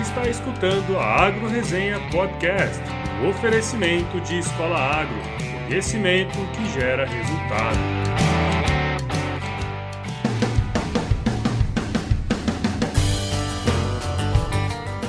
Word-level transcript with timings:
está 0.00 0.28
escutando 0.28 0.98
a 0.98 1.26
Agro 1.26 1.48
Resenha 1.48 1.98
Podcast, 2.10 2.80
o 3.22 3.28
oferecimento 3.28 4.20
de 4.20 4.38
Escola 4.38 4.78
Agro, 5.00 5.18
conhecimento 5.66 6.38
que 6.54 6.78
gera 6.78 7.04
resultado. 7.04 8.27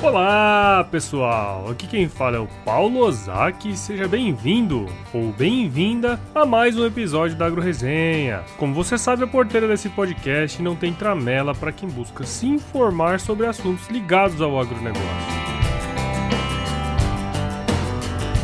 Olá 0.02 0.88
pessoal, 0.90 1.68
aqui 1.70 1.86
quem 1.86 2.08
fala 2.08 2.38
é 2.38 2.40
o 2.40 2.48
Paulo 2.64 3.00
Ozaki, 3.00 3.76
seja 3.76 4.08
bem-vindo 4.08 4.86
ou 5.12 5.30
bem-vinda 5.30 6.18
a 6.34 6.46
mais 6.46 6.74
um 6.78 6.86
episódio 6.86 7.36
da 7.36 7.44
Agro 7.44 7.60
Resenha. 7.60 8.42
Como 8.56 8.72
você 8.72 8.96
sabe, 8.96 9.24
a 9.24 9.26
porteira 9.26 9.68
desse 9.68 9.90
podcast 9.90 10.62
não 10.62 10.74
tem 10.74 10.94
tramela 10.94 11.54
para 11.54 11.70
quem 11.70 11.86
busca 11.86 12.24
se 12.24 12.46
informar 12.48 13.20
sobre 13.20 13.46
assuntos 13.46 13.88
ligados 13.88 14.40
ao 14.40 14.58
agronegócio. 14.58 15.04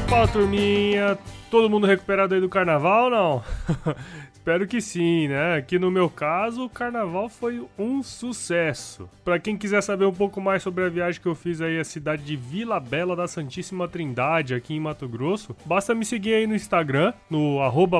Fala 0.08 0.28
turminha, 0.28 1.18
todo 1.50 1.70
mundo 1.70 1.86
recuperado 1.86 2.34
aí 2.34 2.40
do 2.40 2.50
carnaval 2.50 3.08
não? 3.08 3.42
Espero 4.46 4.64
que 4.64 4.80
sim, 4.80 5.26
né? 5.26 5.56
Aqui 5.56 5.76
no 5.76 5.90
meu 5.90 6.08
caso, 6.08 6.66
o 6.66 6.70
carnaval 6.70 7.28
foi 7.28 7.66
um 7.76 8.00
sucesso. 8.00 9.10
Para 9.24 9.40
quem 9.40 9.56
quiser 9.56 9.82
saber 9.82 10.04
um 10.04 10.14
pouco 10.14 10.40
mais 10.40 10.62
sobre 10.62 10.84
a 10.84 10.88
viagem 10.88 11.20
que 11.20 11.26
eu 11.26 11.34
fiz 11.34 11.60
aí 11.60 11.80
à 11.80 11.84
cidade 11.84 12.22
de 12.22 12.36
Vila 12.36 12.78
Bela 12.78 13.16
da 13.16 13.26
Santíssima 13.26 13.88
Trindade, 13.88 14.54
aqui 14.54 14.72
em 14.72 14.78
Mato 14.78 15.08
Grosso, 15.08 15.56
basta 15.64 15.96
me 15.96 16.04
seguir 16.04 16.34
aí 16.34 16.46
no 16.46 16.54
Instagram, 16.54 17.12
no 17.28 17.58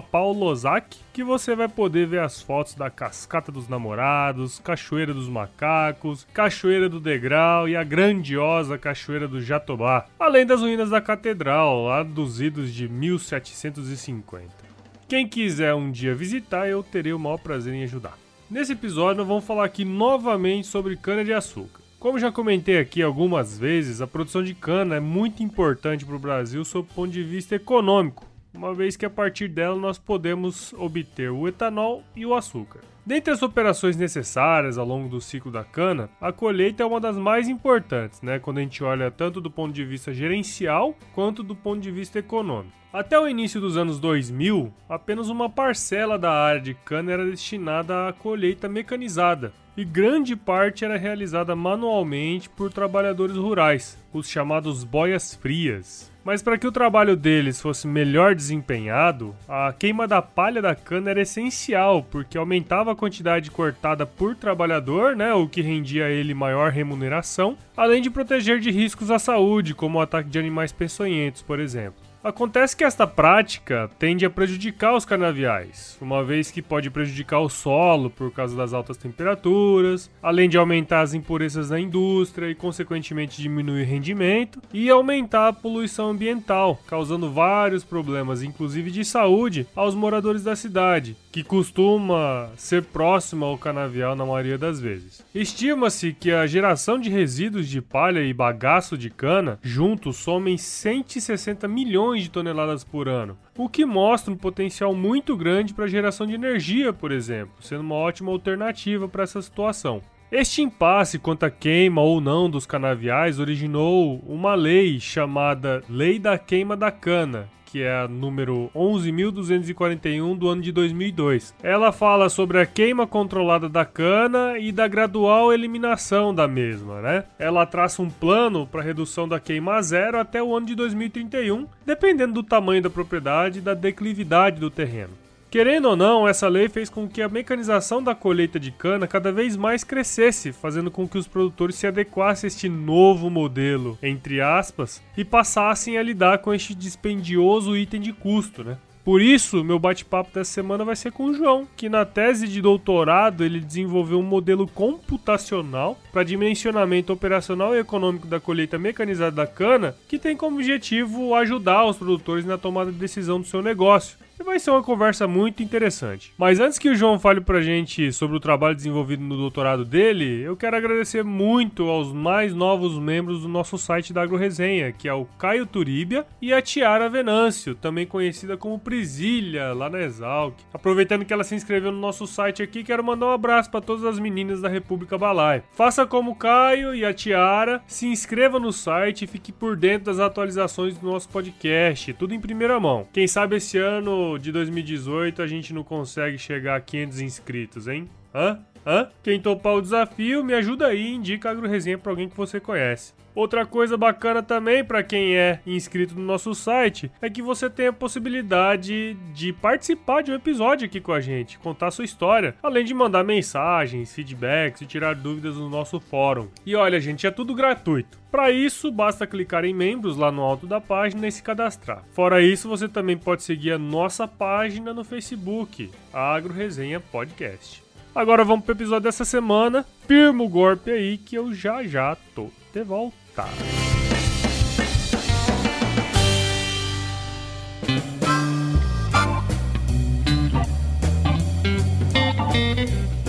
paulozak, 0.09 0.96
que 1.12 1.24
você 1.24 1.56
vai 1.56 1.68
poder 1.68 2.06
ver 2.06 2.20
as 2.20 2.40
fotos 2.40 2.76
da 2.76 2.88
Cascata 2.90 3.51
dos 3.51 3.66
Namorados, 3.66 4.60
Cachoeira 4.60 5.12
dos 5.12 5.28
Macacos, 5.28 6.28
Cachoeira 6.32 6.88
do 6.88 7.01
Degrau 7.01 7.68
e 7.68 7.74
a 7.74 7.82
grandiosa 7.82 8.79
Cachoeira 8.79 9.26
do 9.26 9.40
Jatobá, 9.40 10.07
além 10.16 10.46
das 10.46 10.60
ruínas 10.60 10.90
da 10.90 11.01
Catedral, 11.01 11.87
lá 11.87 12.04
dos 12.04 12.40
idos 12.40 12.73
de 12.73 12.88
1750. 12.88 14.65
Quem 15.09 15.29
quiser 15.29 15.73
um 15.73 15.88
dia 15.88 16.16
visitar, 16.16 16.68
eu 16.68 16.82
terei 16.82 17.12
o 17.12 17.18
maior 17.18 17.38
prazer 17.38 17.73
em 17.73 17.85
ajudar. 17.85 18.18
Nesse 18.51 18.73
episódio, 18.73 19.18
nós 19.18 19.29
vamos 19.29 19.45
falar 19.45 19.65
aqui 19.65 19.85
novamente 19.85 20.66
sobre 20.66 20.96
cana-de-açúcar. 20.96 21.80
Como 22.01 22.18
já 22.18 22.32
comentei 22.32 22.76
aqui 22.80 23.02
algumas 23.02 23.57
vezes, 23.57 24.01
a 24.01 24.07
produção 24.09 24.43
de 24.43 24.52
cana 24.52 24.96
é 24.96 25.01
muito 25.01 25.45
importante 25.45 26.04
para 26.04 26.16
o 26.16 26.18
Brasil 26.18 26.65
sob 26.65 26.88
o 26.90 26.95
ponto 26.95 27.13
de 27.13 27.23
vista 27.23 27.54
econômico, 27.54 28.26
uma 28.52 28.74
vez 28.74 28.96
que 28.96 29.07
a 29.07 29.10
partir 29.10 29.46
dela 29.46 29.76
nós 29.76 29.96
podemos 29.96 30.73
obter 30.73 31.30
o 31.30 31.46
etanol 31.46 32.02
e 32.16 32.26
o 32.26 32.35
açúcar. 32.35 32.80
Dentre 33.07 33.32
as 33.32 33.43
operações 33.43 33.96
necessárias 33.96 34.76
ao 34.76 34.85
longo 34.85 35.09
do 35.09 35.20
ciclo 35.20 35.52
da 35.52 35.63
cana, 35.63 36.10
a 36.20 36.32
colheita 36.32 36.82
é 36.82 36.87
uma 36.87 36.98
das 36.98 37.16
mais 37.16 37.48
importantes, 37.48 38.20
né, 38.23 38.41
quando 38.41 38.59
a 38.59 38.63
gente 38.63 38.82
olha 38.82 39.09
tanto 39.09 39.41
do 39.41 39.52
ponto 39.52 39.73
de 39.73 39.85
vista 39.85 40.13
gerencial 40.13 40.96
quanto 41.15 41.45
do 41.45 41.54
ponto 41.54 41.80
de 41.80 41.93
vista 41.93 42.18
econômico. 42.18 42.74
Até 42.96 43.20
o 43.20 43.28
início 43.28 43.60
dos 43.60 43.76
anos 43.76 44.00
2000, 44.00 44.72
apenas 44.88 45.28
uma 45.28 45.50
parcela 45.50 46.18
da 46.18 46.32
área 46.32 46.62
de 46.62 46.72
cana 46.72 47.12
era 47.12 47.26
destinada 47.26 48.08
à 48.08 48.12
colheita 48.14 48.70
mecanizada, 48.70 49.52
e 49.76 49.84
grande 49.84 50.34
parte 50.34 50.82
era 50.82 50.96
realizada 50.96 51.54
manualmente 51.54 52.48
por 52.48 52.72
trabalhadores 52.72 53.36
rurais, 53.36 54.02
os 54.14 54.30
chamados 54.30 54.82
boias 54.82 55.34
frias. 55.34 56.10
Mas 56.24 56.42
para 56.42 56.56
que 56.56 56.66
o 56.66 56.72
trabalho 56.72 57.14
deles 57.18 57.60
fosse 57.60 57.86
melhor 57.86 58.34
desempenhado, 58.34 59.36
a 59.46 59.74
queima 59.78 60.08
da 60.08 60.22
palha 60.22 60.62
da 60.62 60.74
cana 60.74 61.10
era 61.10 61.20
essencial, 61.20 62.02
porque 62.02 62.38
aumentava 62.38 62.92
a 62.92 62.96
quantidade 62.96 63.50
cortada 63.50 64.06
por 64.06 64.34
trabalhador, 64.34 65.14
né, 65.14 65.34
o 65.34 65.47
que 65.47 65.60
rendia 65.60 66.06
a 66.06 66.10
ele 66.10 66.32
maior 66.32 66.72
remuneração, 66.72 67.58
além 67.76 68.00
de 68.00 68.08
proteger 68.08 68.58
de 68.58 68.70
riscos 68.70 69.10
à 69.10 69.19
saúde, 69.19 69.74
como 69.74 69.98
o 69.98 70.00
ataque 70.00 70.30
de 70.30 70.38
animais 70.38 70.72
peçonhentos, 70.72 71.42
por 71.42 71.60
exemplo. 71.60 72.05
Acontece 72.26 72.76
que 72.76 72.82
esta 72.82 73.06
prática 73.06 73.88
tende 74.00 74.26
a 74.26 74.31
prejudicar 74.31 74.97
os 74.97 75.04
canaviais, 75.04 75.97
uma 76.00 76.25
vez 76.25 76.50
que 76.50 76.60
pode 76.60 76.91
prejudicar 76.91 77.38
o 77.38 77.48
solo 77.48 78.10
por 78.10 78.32
causa 78.32 78.56
das 78.56 78.72
altas 78.72 78.97
temperaturas, 78.97 80.10
além 80.20 80.48
de 80.48 80.59
aumentar 80.59 81.03
as 81.03 81.15
impurezas 81.15 81.70
na 81.70 81.78
indústria 81.78 82.50
e, 82.50 82.54
consequentemente, 82.56 83.41
diminuir 83.41 83.82
o 83.82 83.86
rendimento 83.86 84.60
e 84.75 84.91
aumentar 84.91 85.47
a 85.47 85.53
poluição 85.53 86.10
ambiental, 86.10 86.81
causando 86.88 87.31
vários 87.31 87.84
problemas, 87.84 88.42
inclusive 88.42 88.91
de 88.91 89.04
saúde, 89.04 89.65
aos 89.76 89.94
moradores 89.94 90.42
da 90.42 90.56
cidade, 90.56 91.16
que 91.31 91.44
costuma 91.44 92.50
ser 92.56 92.82
próxima 92.82 93.47
ao 93.47 93.56
canavial 93.56 94.16
na 94.16 94.26
maioria 94.26 94.59
das 94.59 94.81
vezes. 94.81 95.25
Estima-se 95.32 96.12
que 96.12 96.32
a 96.32 96.44
geração 96.44 96.98
de 96.98 97.09
resíduos 97.09 97.69
de 97.69 97.81
palha 97.81 98.25
e 98.25 98.34
bagaço 98.34 98.98
de 98.98 99.10
cana 99.10 99.60
juntos 99.62 100.16
somem 100.16 100.59
160 100.59 101.69
milhões 101.69 102.16
milhões 102.16 102.25
de 102.25 102.31
toneladas 102.31 102.82
por 102.82 103.09
ano, 103.09 103.37
o 103.56 103.69
que 103.69 103.84
mostra 103.84 104.32
um 104.32 104.37
potencial 104.37 104.94
muito 104.94 105.37
grande 105.37 105.75
para 105.75 105.84
a 105.84 105.88
geração 105.88 106.27
de 106.27 106.34
energia, 106.34 106.93
por 106.93 107.12
exemplo, 107.12 107.54
sendo 107.60 107.82
uma 107.82 107.94
ótima 107.94 108.32
alternativa 108.32 109.06
para 109.06 109.25
essa 109.25 109.41
situação. 109.43 110.03
Este 110.32 110.62
impasse 110.62 111.19
quanto 111.19 111.44
à 111.44 111.50
queima 111.50 112.00
ou 112.00 112.21
não 112.21 112.50
dos 112.50 112.66
canaviais 112.66 113.38
originou 113.38 114.19
uma 114.27 114.54
lei 114.54 114.99
chamada 114.99 115.82
Lei 115.88 116.19
da 116.19 116.37
Queima 116.37 116.77
da 116.77 116.91
Cana, 116.91 117.49
que 117.66 117.82
é 117.82 117.93
a 117.93 118.09
número 118.09 118.71
11.241 118.75 120.38
do 120.38 120.49
ano 120.49 120.62
de 120.62 120.72
2002. 120.72 121.54
Ela 121.62 121.93
fala 121.93 122.28
sobre 122.28 122.59
a 122.59 122.65
queima 122.65 123.06
controlada 123.06 123.69
da 123.69 123.84
cana 123.84 124.59
e 124.59 124.72
da 124.72 124.88
gradual 124.88 125.53
eliminação 125.53 126.34
da 126.34 126.47
mesma, 126.49 127.03
né? 127.03 127.25
Ela 127.38 127.66
traça 127.66 128.00
um 128.00 128.09
plano 128.09 128.66
para 128.66 128.82
redução 128.82 129.28
da 129.28 129.41
queima 129.41 129.75
a 129.75 129.82
zero 129.82 130.19
até 130.19 130.43
o 130.43 130.56
ano 130.56 130.66
de 130.66 130.75
2031, 130.75 131.66
dependendo 131.84 132.34
do 132.34 132.43
tamanho 132.43 132.81
da 132.81 132.88
propriedade 132.88 133.59
e 133.59 133.62
da 133.62 133.75
declividade 133.75 134.60
do 134.60 134.71
terreno. 134.71 135.25
Querendo 135.48 135.90
ou 135.90 135.96
não, 135.96 136.26
essa 136.26 136.48
lei 136.48 136.68
fez 136.68 136.90
com 136.90 137.08
que 137.08 137.22
a 137.22 137.28
mecanização 137.28 138.02
da 138.02 138.14
colheita 138.14 138.58
de 138.58 138.72
cana 138.72 139.06
cada 139.06 139.30
vez 139.30 139.56
mais 139.56 139.84
crescesse, 139.84 140.52
fazendo 140.52 140.90
com 140.90 141.06
que 141.06 141.16
os 141.16 141.28
produtores 141.28 141.76
se 141.76 141.86
adequassem 141.86 142.46
a 142.46 142.48
este 142.48 142.68
novo 142.68 143.30
modelo, 143.30 143.96
entre 144.02 144.40
aspas, 144.40 145.00
e 145.16 145.24
passassem 145.24 145.96
a 145.96 146.02
lidar 146.02 146.38
com 146.38 146.52
este 146.52 146.74
dispendioso 146.74 147.76
item 147.76 148.00
de 148.00 148.12
custo, 148.12 148.64
né? 148.64 148.76
Por 149.04 149.22
isso, 149.22 149.62
meu 149.62 149.78
bate-papo 149.78 150.34
dessa 150.34 150.50
semana 150.50 150.84
vai 150.84 150.96
ser 150.96 151.12
com 151.12 151.26
o 151.26 151.32
João, 151.32 151.64
que 151.76 151.88
na 151.88 152.04
tese 152.04 152.48
de 152.48 152.60
doutorado 152.60 153.44
ele 153.44 153.60
desenvolveu 153.60 154.18
um 154.18 154.22
modelo 154.24 154.66
computacional 154.66 155.96
para 156.12 156.24
dimensionamento 156.24 157.12
operacional 157.12 157.72
e 157.72 157.78
econômico 157.78 158.26
da 158.26 158.40
colheita 158.40 158.76
mecanizada 158.80 159.30
da 159.30 159.46
cana, 159.46 159.94
que 160.08 160.18
tem 160.18 160.36
como 160.36 160.56
objetivo 160.56 161.36
ajudar 161.36 161.84
os 161.84 161.96
produtores 161.96 162.44
na 162.44 162.58
tomada 162.58 162.90
de 162.90 162.98
decisão 162.98 163.40
do 163.40 163.46
seu 163.46 163.62
negócio 163.62 164.18
e 164.38 164.42
vai 164.42 164.58
ser 164.58 164.70
uma 164.70 164.82
conversa 164.82 165.26
muito 165.26 165.62
interessante. 165.62 166.32
Mas 166.36 166.60
antes 166.60 166.78
que 166.78 166.88
o 166.88 166.94
João 166.94 167.19
fale 167.19 167.41
pra 167.41 167.60
gente 167.60 168.12
sobre 168.12 168.36
o 168.36 168.41
trabalho 168.41 168.74
desenvolvido 168.74 169.22
no 169.22 169.36
doutorado 169.36 169.84
dele, 169.84 170.42
eu 170.42 170.56
quero 170.56 170.76
agradecer 170.76 171.22
muito 171.24 171.84
aos 171.88 172.12
mais 172.12 172.54
novos 172.54 172.98
membros 172.98 173.42
do 173.42 173.48
nosso 173.48 173.78
site 173.78 174.12
da 174.12 174.22
AgroResenha, 174.22 174.92
que 174.92 175.08
é 175.08 175.14
o 175.14 175.24
Caio 175.38 175.66
Turíbia 175.66 176.26
e 176.41 176.52
a 176.52 176.60
Tiara 176.60 177.08
Venâncio, 177.08 177.74
também 177.74 178.06
conhecida 178.06 178.56
como 178.56 178.78
Prisilha, 178.78 179.72
lá 179.72 179.88
na 179.88 180.00
Exalc. 180.00 180.54
Aproveitando 180.72 181.24
que 181.24 181.32
ela 181.32 181.44
se 181.44 181.54
inscreveu 181.54 181.92
no 181.92 182.00
nosso 182.00 182.26
site 182.26 182.62
aqui, 182.62 182.84
quero 182.84 183.04
mandar 183.04 183.26
um 183.26 183.32
abraço 183.32 183.70
para 183.70 183.80
todas 183.80 184.04
as 184.04 184.18
meninas 184.18 184.60
da 184.60 184.68
República 184.68 185.16
Balai. 185.18 185.62
Faça 185.72 186.06
como 186.06 186.32
o 186.32 186.36
Caio 186.36 186.94
e 186.94 187.04
a 187.04 187.14
Tiara, 187.14 187.82
se 187.86 188.06
inscreva 188.06 188.58
no 188.58 188.72
site 188.72 189.24
e 189.24 189.26
fique 189.26 189.53
por 189.53 189.76
dentro 189.76 190.06
das 190.06 190.18
atualizações 190.18 190.98
do 190.98 191.10
nosso 191.10 191.28
podcast, 191.28 192.12
tudo 192.14 192.34
em 192.34 192.41
primeira 192.41 192.78
mão. 192.78 193.06
Quem 193.12 193.26
sabe 193.26 193.56
esse 193.56 193.78
ano 193.78 194.25
de 194.38 194.50
2018 194.50 195.41
a 195.41 195.47
gente 195.47 195.72
não 195.72 195.84
consegue 195.84 196.38
chegar 196.38 196.76
a 196.76 196.81
500 196.81 197.20
inscritos, 197.20 197.88
hein? 197.88 198.09
Hã? 198.34 198.59
Hã? 198.86 199.09
Quem 199.22 199.41
topar 199.41 199.74
o 199.74 199.83
desafio, 199.83 200.44
me 200.44 200.54
ajuda 200.54 200.86
aí 200.86 201.06
e 201.09 201.15
indica 201.15 201.48
a 201.48 201.53
AgroResenha 201.53 201.98
pra 201.98 202.12
alguém 202.12 202.28
que 202.28 202.36
você 202.36 202.60
conhece. 202.60 203.12
Outra 203.36 203.66
coisa 203.66 203.98
bacana 203.98 204.42
também 204.42 204.83
para 204.83 205.03
quem 205.03 205.36
é 205.36 205.60
inscrito 205.66 206.15
no 206.15 206.22
nosso 206.22 206.54
site 206.54 207.10
é 207.21 207.28
que 207.28 207.42
você 207.42 207.68
tem 207.68 207.88
a 207.88 207.92
possibilidade 207.92 209.12
de 209.34 209.53
participar 209.53 210.22
de 210.22 210.33
um 210.33 210.34
episódio 210.34 210.86
aqui 210.86 211.03
com 211.03 211.12
a 211.12 211.21
gente, 211.21 211.59
contar 211.59 211.91
sua 211.91 212.06
história, 212.06 212.54
além 212.62 212.83
de 212.83 212.94
mandar 212.94 213.22
mensagens, 213.24 214.15
feedbacks 214.15 214.80
e 214.80 214.86
tirar 214.86 215.15
dúvidas 215.15 215.56
no 215.56 215.68
nosso 215.68 216.00
fórum. 216.00 216.48
E 216.65 216.74
olha, 216.74 216.98
gente, 216.98 217.27
é 217.27 217.30
tudo 217.30 217.54
gratuito. 217.54 218.18
Para 218.30 218.50
isso, 218.50 218.91
basta 218.91 219.27
clicar 219.27 219.66
em 219.66 219.74
membros 219.74 220.16
lá 220.16 220.33
no 220.33 220.41
alto 220.41 220.66
da 220.66 220.80
página 220.80 221.28
e 221.28 221.33
se 221.33 221.42
cadastrar. 221.42 222.04
Fora 222.12 222.41
isso, 222.41 222.71
você 222.71 222.88
também 222.88 223.18
pode 223.18 223.42
seguir 223.42 223.72
a 223.72 223.78
nossa 223.78 224.27
página 224.27 224.94
no 224.94 225.04
Facebook, 225.04 225.91
a 226.10 226.34
Agro 226.34 226.54
Resenha 226.54 227.00
Podcast. 227.00 227.85
Agora 228.16 228.42
vamos 228.45 228.65
pro 228.65 228.74
episódio 228.74 229.03
dessa 229.03 229.27
semana. 229.27 229.84
Firma 230.09 230.42
o 230.42 230.48
golpe 230.48 230.91
aí 230.91 231.18
que 231.18 231.36
eu 231.36 231.53
já 231.53 231.84
já 231.84 232.16
tô 232.34 232.48
de 232.72 232.83
volta. 232.83 233.45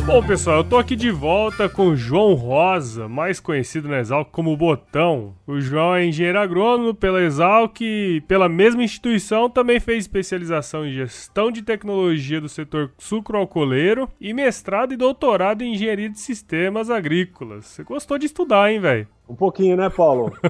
Bom, 0.07 0.25
pessoal, 0.25 0.59
eu 0.59 0.63
tô 0.63 0.77
aqui 0.77 0.95
de 0.95 1.11
volta 1.11 1.67
com 1.67 1.87
o 1.87 1.95
João 1.95 2.33
Rosa, 2.33 3.09
mais 3.09 3.41
conhecido 3.41 3.89
na 3.89 3.99
Exalc 3.99 4.31
como 4.31 4.55
Botão. 4.55 5.35
O 5.45 5.59
João 5.59 5.93
é 5.93 6.05
engenheiro 6.05 6.39
agrônomo 6.39 6.93
pela 6.93 7.21
Exalc 7.21 7.81
e 7.81 8.21
pela 8.21 8.47
mesma 8.47 8.81
instituição 8.81 9.49
também 9.49 9.81
fez 9.81 10.05
especialização 10.05 10.85
em 10.85 10.93
gestão 10.93 11.51
de 11.51 11.61
tecnologia 11.61 12.39
do 12.39 12.47
setor 12.47 12.93
sucroalcooleiro 12.97 14.07
e 14.19 14.33
mestrado 14.33 14.93
e 14.93 14.97
doutorado 14.97 15.61
em 15.61 15.73
engenharia 15.73 16.09
de 16.09 16.21
sistemas 16.21 16.89
agrícolas. 16.89 17.65
Você 17.65 17.83
gostou 17.83 18.17
de 18.17 18.27
estudar, 18.27 18.71
hein, 18.71 18.79
velho? 18.79 19.09
Um 19.27 19.35
pouquinho, 19.35 19.75
né, 19.75 19.89
Paulo? 19.89 20.31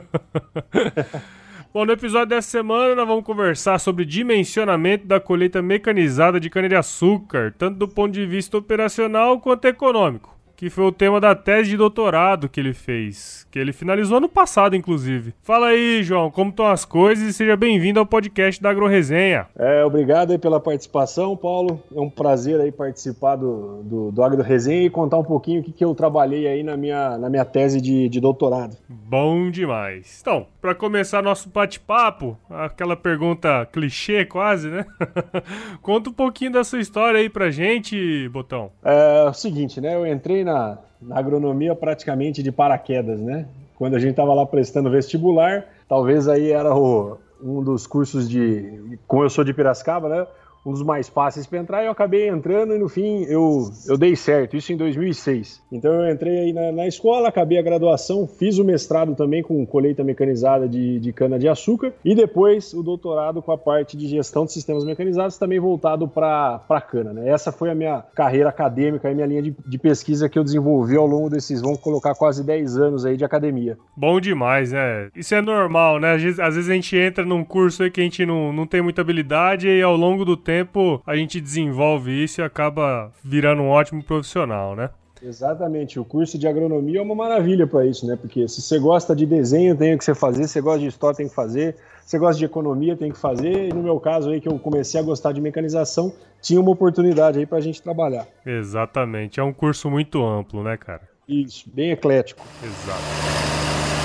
Bom, 1.78 1.86
no 1.86 1.92
episódio 1.92 2.30
dessa 2.30 2.50
semana 2.50 2.96
nós 2.96 3.08
vamos 3.08 3.24
conversar 3.24 3.80
sobre 3.80 4.04
dimensionamento 4.04 5.06
da 5.06 5.20
colheita 5.20 5.62
mecanizada 5.62 6.40
de 6.40 6.50
cana-de-açúcar, 6.50 7.54
tanto 7.56 7.78
do 7.78 7.88
ponto 7.88 8.14
de 8.14 8.26
vista 8.26 8.58
operacional 8.58 9.40
quanto 9.40 9.66
econômico 9.66 10.38
que 10.58 10.72
foi 10.72 10.86
o 10.86 10.92
tema 10.92 11.22
da 11.22 11.36
tese 11.36 11.70
de 11.70 11.78
doutorado 11.78 12.50
que 12.50 12.60
ele 12.60 12.74
fez, 12.74 13.48
que 13.52 13.60
ele 13.60 13.72
finalizou 13.72 14.18
ano 14.18 14.28
passado, 14.28 14.76
inclusive. 14.76 15.32
Fala 15.44 15.68
aí, 15.68 16.02
João, 16.02 16.32
como 16.32 16.50
estão 16.50 16.66
as 16.66 16.84
coisas 16.84 17.30
e 17.30 17.32
seja 17.32 17.56
bem-vindo 17.56 18.00
ao 18.00 18.08
podcast 18.08 18.60
da 18.60 18.72
AgroResenha. 18.72 19.46
É, 19.56 19.86
obrigado 19.86 20.32
aí 20.32 20.40
pela 20.40 20.60
participação, 20.60 21.38
Paulo. 21.38 21.80
É 21.96 22.00
um 22.00 22.10
prazer 22.10 22.60
aí 22.60 22.72
participar 22.72 23.36
do, 23.36 23.84
do, 23.84 24.12
do 24.12 24.24
AgroResenha 24.24 24.82
e 24.82 24.90
contar 24.90 25.20
um 25.20 25.24
pouquinho 25.24 25.62
o 25.62 25.64
que, 25.64 25.72
que 25.72 25.86
eu 25.86 25.94
trabalhei 25.94 26.48
aí 26.48 26.64
na 26.64 26.76
minha, 26.76 27.20
na 27.20 27.30
minha 27.30 27.46
tese 27.46 27.80
de, 27.80 28.10
de 28.10 28.20
doutorado. 28.20 28.76
Bom 28.90 29.52
demais. 29.52 30.18
Então, 30.22 30.48
para 30.68 30.76
começar 30.76 31.24
nosso 31.24 31.48
bate-papo, 31.48 32.38
aquela 32.50 32.98
pergunta 32.98 33.66
clichê 33.72 34.26
quase, 34.26 34.68
né? 34.68 34.86
Conta 35.82 36.10
um 36.10 36.14
pouquinho 36.14 36.52
da 36.52 36.62
sua 36.62 36.82
história 36.82 37.22
aí 37.22 37.30
pra 37.30 37.50
gente, 37.50 38.28
Botão. 38.28 38.70
É, 38.84 39.24
o 39.30 39.34
seguinte, 39.34 39.80
né? 39.80 39.96
Eu 39.96 40.06
entrei 40.06 40.44
na, 40.44 40.78
na 41.02 41.18
agronomia 41.18 41.74
praticamente 41.74 42.44
de 42.44 42.52
paraquedas, 42.52 43.22
né? 43.22 43.46
Quando 43.78 43.96
a 43.96 44.00
gente 44.00 44.10
estava 44.10 44.34
lá 44.34 44.46
prestando 44.46 44.92
vestibular, 44.92 45.64
talvez 45.88 46.28
aí 46.28 46.52
era 46.52 46.76
o, 46.76 47.18
um 47.42 47.64
dos 47.64 47.88
cursos 47.88 48.28
de. 48.28 49.00
Como 49.08 49.24
eu 49.24 49.30
sou 49.30 49.46
de 49.46 49.54
Piracicaba, 49.54 50.10
né? 50.10 50.28
Um 50.68 50.74
dos 50.74 50.84
mais 50.84 51.08
fáceis 51.08 51.48
para 51.48 51.60
entrar, 51.60 51.86
eu 51.86 51.92
acabei 51.92 52.28
entrando 52.28 52.76
e 52.76 52.78
no 52.78 52.90
fim 52.90 53.24
eu, 53.24 53.72
eu 53.88 53.98
dei 53.98 54.16
certo, 54.16 54.58
isso 54.58 54.74
em 54.74 54.78
2006. 54.78 55.64
Então 55.72 55.94
eu 55.94 56.12
entrei 56.14 56.40
aí 56.40 56.54
na, 56.54 56.72
na 56.74 56.88
escola, 56.88 57.30
acabei 57.30 57.58
a 57.58 57.62
graduação, 57.62 58.28
fiz 58.28 58.58
o 58.58 58.66
mestrado 58.66 59.16
também 59.16 59.42
com 59.42 59.66
colheita 59.66 60.04
mecanizada 60.04 60.68
de, 60.68 61.00
de 61.00 61.14
cana-de-açúcar 61.14 61.94
e 62.04 62.14
depois 62.14 62.74
o 62.74 62.84
doutorado 62.84 63.42
com 63.42 63.52
a 63.52 63.58
parte 63.58 63.96
de 63.96 64.08
gestão 64.08 64.46
de 64.46 64.52
sistemas 64.52 64.84
mecanizados, 64.84 65.38
também 65.38 65.60
voltado 65.60 66.06
para 66.08 66.82
cana. 66.82 67.14
Né? 67.14 67.30
Essa 67.30 67.52
foi 67.52 67.72
a 67.72 67.76
minha 67.76 68.04
carreira 68.14 68.50
acadêmica, 68.50 69.10
a 69.10 69.14
minha 69.14 69.26
linha 69.26 69.42
de, 69.42 69.56
de 69.66 69.78
pesquisa 69.78 70.28
que 70.28 70.38
eu 70.38 70.44
desenvolvi 70.44 70.98
ao 70.98 71.08
longo 71.08 71.30
desses, 71.30 71.62
vamos 71.62 71.80
colocar 71.80 72.14
quase 72.14 72.44
10 72.44 72.78
anos 72.78 73.06
aí 73.06 73.16
de 73.16 73.24
academia. 73.24 73.78
Bom 73.96 74.20
demais, 74.20 74.74
né? 74.74 75.10
Isso 75.16 75.34
é 75.34 75.42
normal, 75.42 76.00
né? 76.00 76.14
Às 76.14 76.22
vezes, 76.22 76.40
às 76.40 76.56
vezes 76.56 76.70
a 76.70 76.74
gente 76.74 76.98
entra 76.98 77.24
num 77.24 77.44
curso 77.44 77.84
aí 77.84 77.92
que 77.92 78.02
a 78.02 78.04
gente 78.04 78.26
não, 78.26 78.52
não 78.52 78.68
tem 78.68 78.82
muita 78.82 79.02
habilidade 79.02 79.68
e 79.70 79.82
ao 79.82 79.96
longo 79.96 80.26
do 80.26 80.36
tempo 80.36 80.57
tempo 80.58 81.02
a 81.06 81.16
gente 81.16 81.40
desenvolve 81.40 82.24
isso 82.24 82.42
e 82.42 82.44
acaba 82.44 83.12
virando 83.24 83.62
um 83.62 83.70
ótimo 83.70 84.04
profissional, 84.04 84.76
né? 84.76 84.90
Exatamente, 85.22 86.00
o 86.00 86.06
curso 86.06 86.38
de 86.38 86.48
agronomia 86.48 87.00
é 87.00 87.02
uma 87.02 87.16
maravilha 87.16 87.66
para 87.66 87.86
isso, 87.86 88.06
né? 88.06 88.16
Porque 88.16 88.48
se 88.48 88.62
você 88.62 88.78
gosta 88.78 89.16
de 89.16 89.26
desenho, 89.26 89.76
tem 89.76 89.96
o 89.96 89.98
que 89.98 90.06
você 90.06 90.14
fazer, 90.14 90.44
se 90.44 90.50
você 90.50 90.62
gosta 90.62 90.80
de 90.80 90.88
história, 90.88 91.18
tem 91.18 91.28
que 91.28 91.34
fazer, 91.34 91.76
se 92.06 92.12
você 92.12 92.20
gosta 92.20 92.38
de 92.38 92.46
economia, 92.46 92.96
tem 92.96 93.12
que 93.12 93.18
fazer. 93.18 93.70
E 93.70 93.74
no 93.74 93.82
meu 93.82 94.00
caso 94.00 94.30
aí, 94.30 94.40
que 94.40 94.48
eu 94.48 94.60
comecei 94.60 95.00
a 95.00 95.04
gostar 95.04 95.32
de 95.32 95.42
mecanização, 95.42 96.14
tinha 96.40 96.62
uma 96.62 96.72
oportunidade 96.72 97.40
aí 97.40 97.48
para 97.48 97.58
a 97.58 97.62
gente 97.62 97.82
trabalhar. 97.82 98.28
Exatamente, 98.46 99.40
é 99.40 99.44
um 99.44 99.54
curso 99.54 99.90
muito 99.90 100.24
amplo, 100.24 100.64
né, 100.64 100.78
cara? 100.78 101.02
Isso, 101.28 101.68
bem 101.74 101.92
eclético. 101.92 102.46
Exato. 102.64 103.97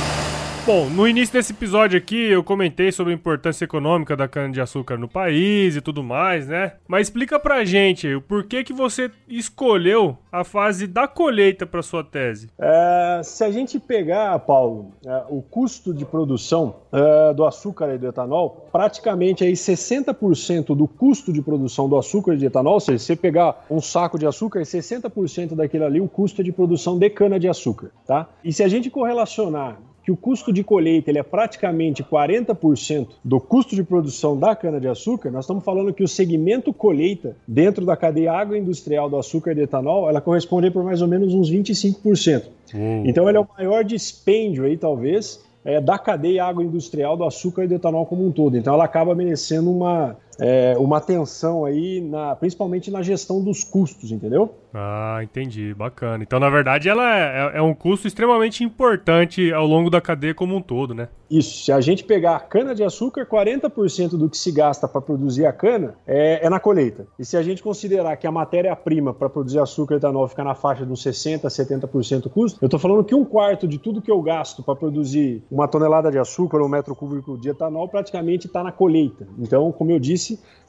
Bom, 0.64 0.88
no 0.88 1.09
início 1.09 1.32
desse 1.32 1.53
episódio 1.53 1.99
aqui 1.99 2.31
eu 2.31 2.44
comentei 2.44 2.93
sobre 2.93 3.12
a 3.12 3.17
importância 3.17 3.64
econômica 3.64 4.17
da 4.17 4.29
cana-de-açúcar 4.29 4.97
no 4.97 5.09
país 5.09 5.75
e 5.75 5.81
tudo 5.81 6.05
mais, 6.05 6.47
né? 6.47 6.75
Mas 6.87 7.09
explica 7.09 7.41
pra 7.41 7.64
gente 7.64 8.14
o 8.14 8.23
porquê 8.23 8.62
que 8.62 8.73
você 8.73 9.11
escolheu 9.26 10.17
a 10.31 10.44
fase 10.44 10.87
da 10.87 11.09
colheita 11.09 11.67
para 11.67 11.82
sua 11.82 12.05
tese. 12.05 12.49
É, 12.56 13.20
se 13.25 13.43
a 13.43 13.50
gente 13.50 13.81
pegar, 13.81 14.38
Paulo, 14.38 14.93
é, 15.05 15.25
o 15.29 15.43
custo 15.43 15.93
de 15.93 16.05
produção 16.05 16.76
é, 16.93 17.35
do 17.35 17.44
açúcar 17.44 17.93
e 17.93 17.99
do 17.99 18.06
etanol, 18.06 18.69
praticamente 18.70 19.43
aí 19.43 19.55
60% 19.55 20.76
do 20.76 20.87
custo 20.87 21.32
de 21.32 21.43
produção 21.43 21.88
do 21.88 21.99
açúcar 21.99 22.35
e 22.35 22.37
de 22.37 22.47
etanol, 22.47 22.75
ou 22.75 22.81
seja, 22.81 23.00
se 23.00 23.06
você 23.06 23.17
pegar 23.17 23.67
um 23.69 23.81
saco 23.81 24.17
de 24.17 24.29
açúcar, 24.29 24.61
60% 24.61 25.56
daquilo 25.56 25.87
ali 25.87 26.00
o 26.00 26.06
custo 26.06 26.44
de 26.44 26.53
produção 26.53 26.97
de 26.97 27.11
cana-de-açúcar, 27.11 27.91
tá? 28.06 28.29
E 28.44 28.53
se 28.53 28.62
a 28.62 28.69
gente 28.69 28.88
correlacionar 28.88 29.76
que 30.02 30.10
o 30.10 30.16
custo 30.16 30.52
de 30.52 30.64
colheita 30.64 31.10
ele 31.10 31.19
é 31.19 31.22
praticamente 31.22 32.02
40% 32.02 33.08
do 33.25 33.40
custo 33.40 33.75
de 33.75 33.82
produção 33.82 34.37
da 34.37 34.54
cana-de-açúcar, 34.56 35.31
nós 35.31 35.44
estamos 35.44 35.64
falando 35.64 35.93
que 35.93 36.02
o 36.02 36.08
segmento 36.08 36.72
colheita 36.72 37.37
dentro 37.46 37.84
da 37.84 37.96
cadeia 37.96 38.32
agroindustrial 38.32 39.08
do 39.08 39.16
açúcar 39.16 39.52
e 39.52 39.54
do 39.54 39.60
etanol, 39.62 40.08
ela 40.08 40.20
corresponde 40.20 40.70
por 40.70 40.82
mais 40.82 41.02
ou 41.02 41.08
menos 41.08 41.34
uns 41.34 41.50
25%. 41.50 42.44
Hum. 42.75 43.02
Então 43.04 43.28
ele 43.28 43.38
é 43.38 43.40
o 43.40 43.46
maior 43.56 43.84
dispêndio 43.84 44.64
aí, 44.64 44.76
talvez, 44.76 45.40
é, 45.64 45.81
da 45.81 45.99
cadeia 45.99 46.44
agroindustrial 46.44 47.16
do 47.16 47.25
açúcar 47.25 47.64
e 47.64 47.69
do 47.69 47.75
etanol 47.75 48.06
como 48.06 48.26
um 48.26 48.32
todo. 48.32 48.56
Então 48.56 48.75
ela 48.75 48.84
acaba 48.84 49.14
merecendo 49.14 49.70
uma, 49.70 50.16
é, 50.38 50.75
uma 50.79 50.99
atenção 50.99 51.64
aí, 51.64 52.00
na, 52.00 52.34
principalmente 52.37 52.90
na 52.90 53.02
gestão 53.02 53.43
dos 53.43 53.64
custos, 53.64 54.11
entendeu? 54.11 54.55
Ah, 54.75 55.20
entendi. 55.23 55.75
Bacana. 55.75 56.23
Então, 56.23 56.40
na 56.40 56.49
verdade, 56.49 56.88
ela 56.88 57.17
é, 57.17 57.20
é, 57.20 57.58
é 57.58 57.62
um 57.62 57.75
custo 57.75 58.06
extremamente 58.06 58.64
importante 58.64 59.52
ao 59.52 59.67
longo 59.67 59.90
da 59.90 60.00
cadeia 60.00 60.34
como 60.34 60.56
um 60.56 60.62
todo, 60.62 60.94
né? 60.94 61.08
Isso. 61.31 61.64
Se 61.64 61.73
a 61.73 61.81
gente 61.81 62.05
pegar 62.05 62.37
a 62.37 62.40
cana-de-açúcar, 62.40 63.26
40% 63.26 64.11
do 64.11 64.29
que 64.29 64.37
se 64.37 64.52
gasta 64.52 64.87
para 64.87 65.00
produzir 65.00 65.46
a 65.46 65.52
cana 65.52 65.94
é, 66.06 66.44
é, 66.44 66.50
na 66.50 66.61
colheita. 66.61 67.06
E 67.19 67.25
se 67.25 67.37
a 67.37 67.43
gente 67.43 67.62
considerar 67.62 68.17
que 68.17 68.26
a 68.26 68.31
matéria-prima 68.31 69.14
para 69.14 69.31
produzir 69.31 69.58
açúcar 69.58 69.94
e 69.94 69.96
etanol 69.96 70.28
fica 70.28 70.44
na 70.44 70.55
faixa 70.55 70.85
dos 70.85 71.02
60%, 71.02 71.43
70% 71.43 72.31
custo, 72.31 72.58
eu 72.61 72.67
estou 72.67 72.78
falando 72.78 73.05
que 73.05 73.14
um 73.14 73.25
quarto 73.25 73.67
de 73.67 73.78
tudo 73.78 74.02
que 74.02 74.11
eu 74.11 74.20
gasto 74.20 74.62
para 74.62 74.76
produzir 74.76 75.43
uma 75.50 75.67
tonelada 75.67 76.11
de 76.11 76.19
açúcar 76.19 76.58
ou 76.58 76.67
um 76.67 76.70
metro 76.70 76.94
cúbico 76.94 77.38
de 77.38 77.49
etanol 77.49 77.88
praticamente 77.88 78.46
está 78.46 78.62
na 78.62 78.73
colheita. 78.73 79.26
Então, 79.38 79.73
como 79.73 79.90
eu 79.90 79.99
disse, 79.99 80.21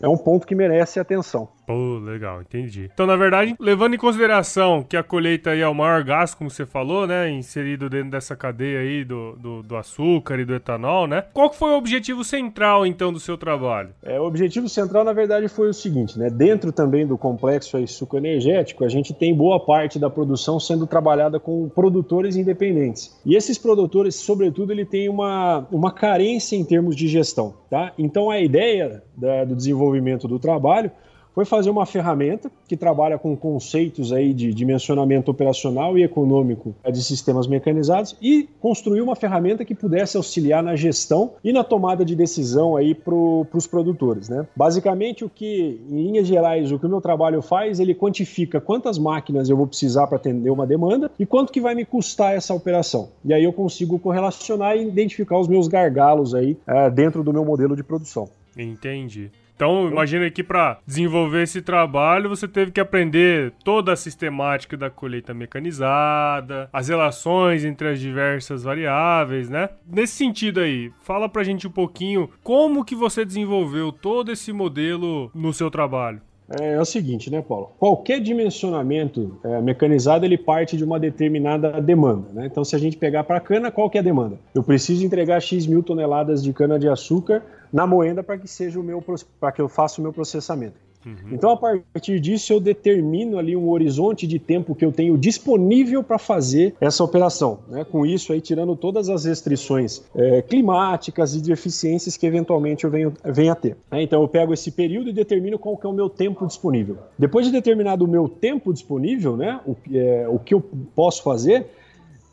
é 0.04 0.08
um 0.08 0.18
ponto 0.18 0.46
que 0.46 0.54
merece 0.54 1.00
atenção. 1.00 1.48
Pô, 1.66 1.98
legal, 1.98 2.42
entendi. 2.42 2.90
Então, 2.94 3.08
na 3.08 3.16
verdade, 3.16 3.56
levando 3.58 3.94
em 3.94 3.98
consideração 3.98 4.84
que 4.84 4.98
a 4.98 5.04
colheita 5.04 5.52
aí 5.52 5.62
é 5.62 5.68
o 5.68 5.74
maior 5.74 6.04
gasto, 6.04 6.38
como 6.38 6.50
você 6.50 6.66
falou, 6.66 7.08
né? 7.08 7.32
Inserido 7.32 7.90
dentro 7.90 8.12
dessa 8.12 8.36
cadeia 8.36 8.80
aí 8.80 9.06
do, 9.06 9.38
do, 9.38 9.64
do 9.64 9.78
açúcar 9.78 10.38
e 10.40 10.46
do 10.46 10.54
etanol, 10.54 11.08
né? 11.08 11.24
Qual 11.34 11.54
foi 11.54 11.72
o 11.72 11.78
objetivo 11.78 12.22
central, 12.22 12.86
então, 12.86 13.14
do 13.14 13.20
seu 13.20 13.38
trabalho? 13.38 13.92
É, 14.04 14.20
o 14.20 14.26
objetivo 14.26 14.68
central, 14.68 15.06
na 15.06 15.14
verdade, 15.14 15.48
foi 15.48 15.70
o 15.70 15.74
seguinte, 15.74 16.20
né? 16.20 16.30
Dentro 16.30 16.74
também 16.74 17.08
do 17.08 17.18
complexo 17.18 17.78
aí 17.78 17.88
suco-energético, 17.88 18.84
a 18.84 18.90
gente 18.90 19.14
tem 19.14 19.34
boa 19.34 19.58
parte 19.58 19.98
da 19.98 20.10
produção 20.10 20.60
sendo 20.60 20.86
trabalhada 20.86 21.40
com 21.40 21.70
produtores 21.70 22.36
independentes. 22.36 23.18
E 23.26 23.38
esses 23.38 23.58
produtores, 23.58 24.16
sobretudo, 24.16 24.74
ele 24.74 24.86
tem 24.86 25.08
uma, 25.08 25.66
uma 25.72 25.94
carência 25.94 26.58
em 26.58 26.66
termos 26.66 26.94
de 26.94 27.08
gestão, 27.08 27.54
tá? 27.70 27.94
Então, 27.98 28.30
a 28.30 28.42
ideia 28.42 29.02
da, 29.16 29.43
do 29.46 29.56
desenvolvimento 29.56 30.28
do 30.28 30.40
trabalho 30.40 30.92
foi 31.34 31.46
fazer 31.46 31.70
uma 31.70 31.86
ferramenta 31.86 32.52
que 32.68 32.78
trabalha 32.78 33.18
com 33.18 33.36
conceitos 33.36 34.12
aí 34.12 34.34
de 34.34 34.54
dimensionamento 34.54 35.32
operacional 35.32 35.98
e 35.98 36.04
econômico 36.04 36.76
de 36.92 37.04
sistemas 37.04 37.48
mecanizados 37.48 38.16
e 38.22 38.48
construir 38.62 39.02
uma 39.02 39.16
ferramenta 39.16 39.66
que 39.66 39.74
pudesse 39.74 40.16
auxiliar 40.16 40.62
na 40.62 40.76
gestão 40.76 41.32
e 41.44 41.52
na 41.52 41.64
tomada 41.64 42.06
de 42.06 42.16
decisão 42.16 42.76
aí 42.76 42.94
para 42.94 43.16
os 43.16 43.68
produtores, 43.68 44.30
né? 44.30 44.48
Basicamente 44.56 45.26
o 45.26 45.30
que, 45.30 45.82
em 45.90 46.04
linhas 46.04 46.28
gerais, 46.28 46.72
o 46.72 46.78
que 46.78 46.86
o 46.86 46.90
meu 46.90 47.02
trabalho 47.02 47.42
faz, 47.42 47.80
ele 47.80 47.96
quantifica 47.96 48.62
quantas 48.62 48.98
máquinas 48.98 49.50
eu 49.50 49.58
vou 49.58 49.68
precisar 49.68 50.08
para 50.08 50.18
atender 50.18 50.52
uma 50.52 50.68
demanda 50.68 51.12
e 51.18 51.26
quanto 51.26 51.52
que 51.52 51.62
vai 51.62 51.74
me 51.74 51.86
custar 51.86 52.36
essa 52.36 52.54
operação. 52.54 53.10
E 53.26 53.34
aí 53.34 53.44
eu 53.44 53.54
consigo 53.54 53.98
correlacionar 53.98 54.78
e 54.78 54.88
identificar 54.88 55.40
os 55.40 55.48
meus 55.48 55.68
gargalos 55.68 56.36
aí 56.36 56.58
é, 56.68 56.90
dentro 56.90 57.24
do 57.24 57.34
meu 57.34 57.44
modelo 57.44 57.76
de 57.76 57.84
produção. 57.84 58.30
Entendi. 58.58 59.32
Então, 59.56 59.88
imagina 59.88 60.30
que 60.30 60.44
para 60.44 60.80
desenvolver 60.86 61.44
esse 61.44 61.62
trabalho, 61.62 62.28
você 62.28 62.48
teve 62.48 62.72
que 62.72 62.80
aprender 62.80 63.54
toda 63.64 63.94
a 63.94 63.96
sistemática 63.96 64.76
da 64.76 64.90
colheita 64.90 65.34
mecanizada, 65.34 66.70
as 66.74 66.88
relações 66.88 67.64
entre 67.64 67.90
as 67.90 68.00
diversas 68.00 68.64
variáveis, 68.64 69.50
né? 69.50 69.70
Nesse 69.88 70.14
sentido 70.14 70.60
aí, 70.60 70.92
fala 71.02 71.30
pra 71.30 71.44
gente 71.44 71.68
um 71.68 71.72
pouquinho 71.72 72.30
como 72.44 72.84
que 72.84 72.96
você 72.96 73.24
desenvolveu 73.24 73.92
todo 73.92 74.32
esse 74.32 74.52
modelo 74.52 75.32
no 75.34 75.54
seu 75.54 75.70
trabalho. 75.70 76.22
É, 76.50 76.74
é, 76.74 76.82
o 76.82 76.86
seguinte, 76.86 77.32
né, 77.32 77.42
Paulo? 77.42 77.72
Qualquer 77.80 78.20
dimensionamento 78.20 79.38
é, 79.44 79.62
mecanizado 79.62 80.26
ele 80.26 80.38
parte 80.38 80.76
de 80.76 80.84
uma 80.84 81.00
determinada 81.00 81.82
demanda. 81.82 82.28
Né? 82.34 82.46
Então, 82.46 82.64
se 82.64 82.76
a 82.76 82.80
gente 82.80 82.98
pegar 82.98 83.24
para 83.24 83.40
cana, 83.40 83.72
qual 83.72 83.90
que 83.90 83.98
é 83.98 84.02
a 84.02 84.04
demanda? 84.04 84.38
Eu 84.54 84.64
preciso 84.64 85.06
entregar 85.06 85.42
x 85.42 85.66
mil 85.66 85.82
toneladas 85.82 86.44
de 86.44 86.52
cana 86.54 86.78
de 86.78 86.88
açúcar 86.88 87.44
na 87.72 87.88
moenda 87.88 88.22
para 88.22 88.38
que 88.38 88.48
seja 88.48 88.80
o 88.80 88.84
meu 88.84 89.04
para 89.40 89.52
que 89.52 89.62
eu 89.62 89.70
faça 89.70 90.00
o 90.00 90.04
meu 90.04 90.14
processamento. 90.14 90.76
Uhum. 91.06 91.16
Então, 91.32 91.52
a 91.52 91.58
partir 91.58 92.20
disso, 92.20 92.54
eu 92.54 92.60
determino 92.60 93.38
ali 93.38 93.56
um 93.56 93.70
horizonte 93.70 94.26
de 94.26 94.40
tempo 94.40 94.74
que 94.74 94.86
eu 94.86 94.92
tenho 94.92 95.18
disponível 95.18 96.04
para 96.04 96.18
fazer 96.18 96.76
essa 96.80 97.04
operação. 97.04 97.60
Né? 97.68 97.84
Com 97.84 98.06
isso, 98.06 98.34
aí 98.34 98.42
tirando 98.42 98.76
todas 98.76 99.10
as 99.10 99.26
restrições 99.26 100.04
é, 100.16 100.42
climáticas 100.42 101.36
e 101.36 101.42
de 101.42 101.52
eficiências 101.52 102.18
que 102.18 102.26
eventualmente 102.26 102.84
eu 102.84 102.90
venho, 102.90 103.14
venho 103.24 103.52
a 103.52 103.56
ter. 103.56 103.78
Né? 103.92 104.04
Então, 104.04 104.22
eu 104.22 104.28
pego 104.28 104.54
esse 104.54 104.72
período 104.72 105.10
e 105.10 105.14
determino 105.14 105.60
qual 105.60 105.78
que 105.78 105.86
é 105.86 105.90
o 105.90 105.94
meu 105.94 106.10
tempo 106.10 106.46
disponível. 106.48 106.98
Depois 107.18 107.46
de 107.46 107.52
determinado 107.52 108.06
o 108.06 108.08
meu 108.08 108.28
tempo 108.28 108.74
disponível, 108.74 109.36
né, 109.38 109.60
o, 109.66 109.76
é, 109.94 110.28
o 110.28 110.40
que 110.40 110.54
eu 110.54 110.64
posso 110.96 111.24
fazer, 111.24 111.68